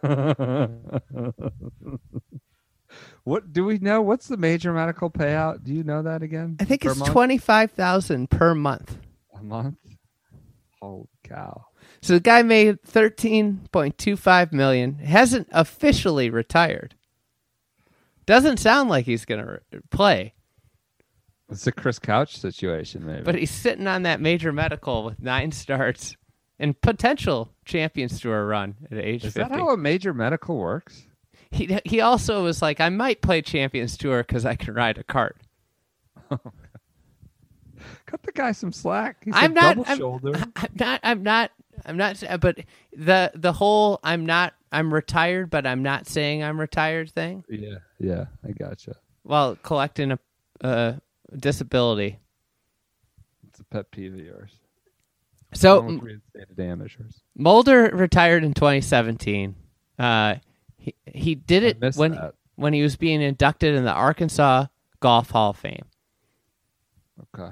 [3.23, 4.01] what do we know?
[4.01, 5.63] What's the major medical payout?
[5.63, 6.57] Do you know that again?
[6.59, 7.11] I think Per it's month?
[7.11, 8.97] twenty five thousand per month.
[9.37, 9.77] a month.
[10.81, 11.65] Holy cow!
[12.01, 14.95] So the guy made thirteen point two five million.
[14.95, 16.95] Hasn't officially retired.
[18.25, 20.33] Doesn't sound like he's gonna re- play,
[21.49, 23.23] It's a Chris Couch situation, maybe.
[23.23, 26.15] but he's sitting on that major medical with nine starts
[26.59, 29.49] and potential Champions Tour run at age is fifty.
[29.49, 31.07] that how a major medical works?
[31.51, 35.03] he he also was like, I might play Champions Tour because I can ride a
[35.03, 35.37] cart.
[38.05, 39.17] Cut the guy some slack.
[39.23, 39.77] He's I'm a not.
[39.77, 40.33] double I'm, shoulder.
[40.55, 40.99] I'm not.
[41.03, 41.51] I'm not.
[41.85, 42.23] I'm not.
[42.39, 42.59] But
[42.95, 44.53] the the whole I'm not.
[44.71, 47.43] I'm retired, but I'm not saying I'm retired thing.
[47.49, 48.95] Yeah, yeah, I gotcha.
[49.23, 50.19] Well, collecting a,
[50.61, 51.01] a
[51.35, 52.19] disability.
[53.49, 54.51] It's a pet peeve of yours.
[55.53, 55.99] So
[56.57, 57.21] amateurs.
[57.35, 59.55] Molder retired in 2017.
[59.99, 60.35] Uh,
[60.77, 62.35] he he did it when that.
[62.55, 64.67] when he was being inducted in the Arkansas
[64.99, 65.85] Golf Hall of Fame.
[67.35, 67.51] Okay.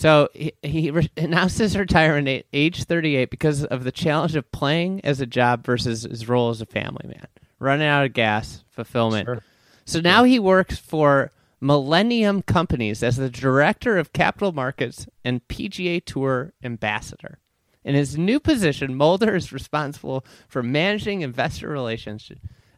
[0.00, 4.50] So he, he re- announced his retirement at age 38 because of the challenge of
[4.50, 7.26] playing as a job versus his role as a family man,
[7.58, 9.26] running out of gas, fulfillment.
[9.26, 9.42] Sure.
[9.84, 16.02] So now he works for Millennium Companies as the Director of Capital Markets and PGA
[16.02, 17.38] Tour Ambassador.
[17.84, 22.32] In his new position, Molder is responsible for managing investor relations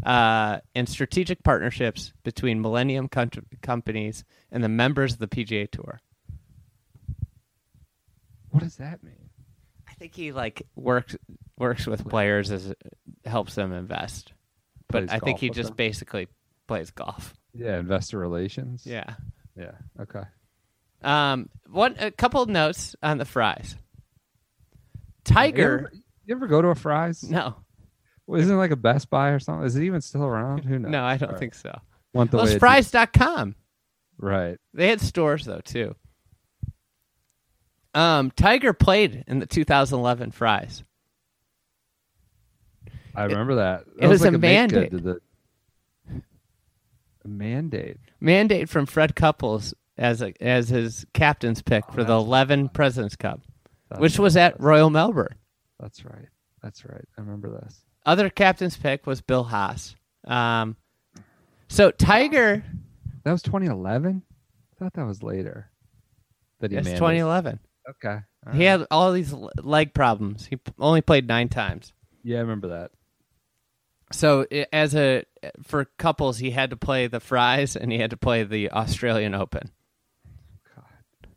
[0.05, 6.01] uh, and strategic partnerships between Millennium com- companies and the members of the PGA Tour.
[8.53, 9.31] What does that mean?
[9.89, 11.17] I think he like works
[11.59, 12.73] works with players as
[13.25, 14.33] helps them invest,
[14.89, 15.77] but Plays I think he just them?
[15.77, 16.29] basically
[16.67, 17.35] plays golf.
[17.55, 18.87] Yeah, investor relations.
[18.87, 19.15] Yeah.
[19.57, 19.73] Yeah.
[20.01, 20.23] Okay.
[21.03, 21.49] Um.
[21.71, 21.97] One.
[21.99, 23.75] A couple of notes on the fries.
[25.29, 25.79] You Tiger.
[25.79, 25.93] ever,
[26.27, 27.23] you ever go to a fries?
[27.23, 27.57] No.
[28.27, 29.67] Well, Isn't it like a Best Buy or something?
[29.67, 30.65] Is it even still around?
[30.65, 30.91] Who knows?
[30.93, 31.39] No, I don't right.
[31.39, 31.77] think so.
[32.15, 33.55] Want the Well, it's Frys.com.
[34.19, 34.59] Right.
[34.75, 35.95] They had stores though too.
[37.95, 40.83] Um, Tiger played in the 2011 Frys.
[43.15, 43.83] I remember that.
[43.83, 44.91] it That was like a good mandate.
[44.91, 45.21] the-
[47.25, 47.99] a mandate.
[48.21, 53.41] Mandate from Fred Couples as a as his captain's pick for the 11 Presidents Cup,
[53.91, 54.23] That's which right.
[54.23, 55.35] was at Royal Melbourne.
[55.79, 56.29] That's right.
[56.63, 57.05] That's right.
[57.17, 57.85] I remember this.
[58.07, 59.95] Other captain's pick was Bill Haas.
[60.25, 60.77] Um,
[61.69, 62.65] so Tiger,
[63.25, 64.23] That was 2011.
[64.73, 65.71] I thought that was later.
[66.61, 66.95] That he it's mandated.
[66.95, 67.59] 2011.
[67.89, 68.19] Okay.
[68.47, 68.81] All He right.
[68.81, 70.47] had all these leg problems.
[70.47, 71.93] He only played nine times.
[72.23, 72.91] Yeah, I remember that.
[74.13, 75.25] So as a
[75.63, 79.35] for couples, he had to play the Frys and he had to play the Australian
[79.35, 79.71] Open.
[80.77, 81.29] God.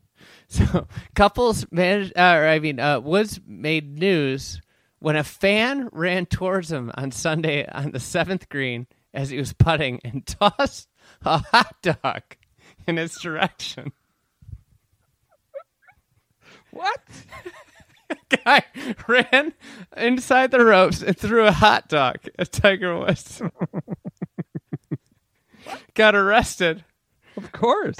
[0.49, 4.61] So couples managed, uh, or I mean, uh, Woods made news
[4.99, 9.53] when a fan ran towards him on Sunday on the seventh green as he was
[9.53, 10.89] putting and tossed
[11.23, 12.23] a hot dog
[12.85, 13.93] in his direction.
[16.75, 16.99] What?
[18.43, 18.63] Guy
[19.07, 19.53] ran
[19.95, 23.41] inside the ropes and threw a hot dog at Tiger Woods.
[25.93, 26.83] Got arrested.
[27.37, 27.95] Of course.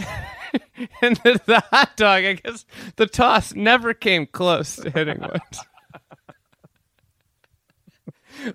[1.01, 2.65] and the, the hot dog, I guess
[2.97, 5.65] the toss never came close to hitting Woods.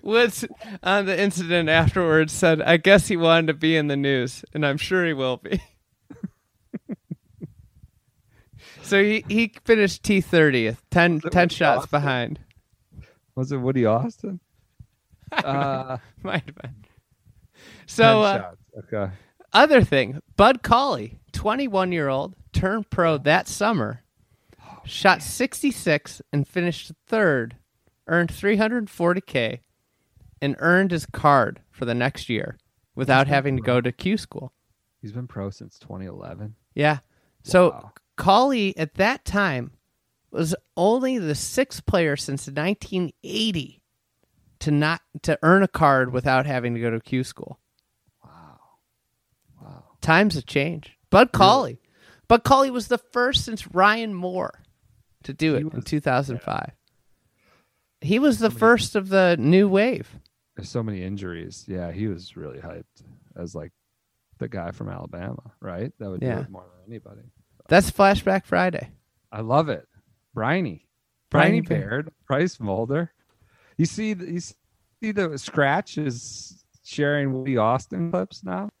[0.03, 0.45] Woods,
[0.83, 4.63] on the incident afterwards, said, I guess he wanted to be in the news, and
[4.63, 5.59] I'm sure he will be.
[8.91, 11.89] So he, he finished T30th, 10, 10 shots Austin?
[11.91, 12.39] behind.
[13.35, 14.41] Was it Woody Austin?
[15.31, 16.75] Uh, Might have been.
[17.85, 18.51] So, uh.
[18.79, 19.13] Okay.
[19.53, 24.03] other thing, Bud Cauley, 21 year old, turned pro that summer,
[24.83, 27.55] shot 66 and finished third,
[28.07, 29.59] earned 340k,
[30.41, 32.57] and earned his card for the next year
[32.93, 34.51] without having to go to Q school.
[35.01, 36.55] He's been pro since 2011.
[36.75, 36.99] Yeah.
[37.43, 37.93] So Wow.
[38.17, 39.71] Cauley at that time
[40.31, 43.81] was only the sixth player since 1980
[44.59, 47.59] to not to earn a card without having to go to Q school.
[48.23, 48.59] Wow.
[49.61, 49.83] Wow.
[50.01, 50.91] Times have changed.
[51.09, 51.79] Bud Cauley.
[52.27, 54.61] Bud Cauley was the first since Ryan Moore
[55.23, 56.71] to do it He in was- 2005.
[58.03, 60.15] He was the first of the new wave.
[60.55, 61.65] There's so many injuries.
[61.67, 63.03] Yeah, he was really hyped
[63.35, 63.71] as like
[64.39, 65.91] the guy from Alabama, right?
[65.99, 66.35] That would Yeah.
[66.35, 67.21] do it more than anybody.
[67.71, 68.89] That's Flashback Friday.
[69.31, 69.87] I love it.
[70.33, 70.89] Briny.
[71.29, 73.13] Briny Briny Baird, Bryce Molder.
[73.77, 78.71] You see the, you see the scratch is sharing Woody Austin clips now?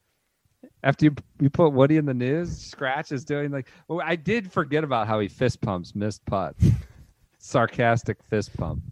[0.83, 4.51] After you you put Woody in the news, Scratch is doing like well, I did
[4.51, 6.65] forget about how he fist pumps missed putts.
[7.37, 8.83] Sarcastic fist pump.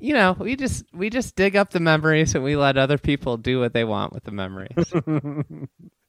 [0.00, 3.38] You know, we just we just dig up the memories and we let other people
[3.38, 4.92] do what they want with the memories.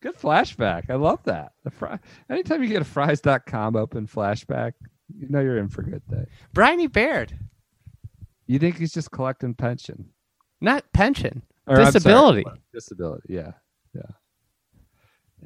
[0.00, 0.90] Good flashback.
[0.90, 1.52] I love that.
[1.64, 1.98] The fry,
[2.30, 4.72] anytime you get a Frys.com open flashback,
[5.16, 6.24] you know you're in for a good day.
[6.52, 7.36] Briny Baird,
[8.46, 10.10] You think he's just collecting pension?
[10.60, 12.44] not pension, Or, I'm sorry, disability.
[12.72, 13.26] disability.
[13.34, 13.52] Yeah.
[13.94, 14.02] Yeah.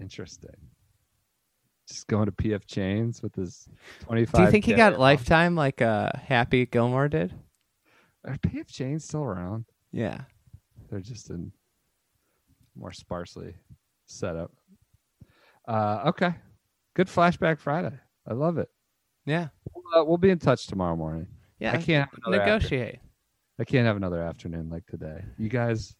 [0.01, 0.55] Interesting.
[1.89, 3.69] Just going to PF Chang's with his
[4.05, 4.33] 25.
[4.35, 7.35] Do you think he got lifetime like uh, Happy Gilmore did?
[8.25, 9.65] Are PF Chang's still around?
[9.93, 10.23] Yeah.
[10.91, 11.53] They're just in
[12.75, 13.55] more sparsely
[14.13, 14.53] set up.
[15.67, 16.35] Uh, okay.
[16.95, 17.99] Good flashback Friday.
[18.29, 18.69] I love it.
[19.25, 19.49] Yeah.
[19.97, 21.27] Uh, we'll be in touch tomorrow morning.
[21.59, 21.73] Yeah.
[21.73, 22.99] I can't have another after- negotiate.
[23.59, 25.23] I can't have another afternoon like today.
[25.39, 25.95] You guys,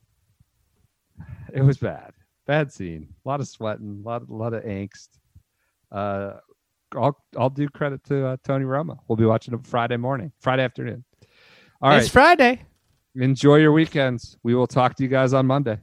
[1.53, 2.13] it was bad.
[2.47, 3.09] Bad scene.
[3.25, 4.03] A lot of sweating.
[4.05, 5.09] A lot, a lot of angst.
[5.93, 6.35] Uh,
[6.97, 8.99] I'll I'll do credit to uh, Tony Romo.
[9.09, 11.05] We'll be watching it Friday morning, Friday afternoon.
[11.81, 12.03] All right.
[12.03, 12.63] it's Friday.
[13.15, 14.37] Enjoy your weekends.
[14.43, 15.79] We will talk to you guys on Monday.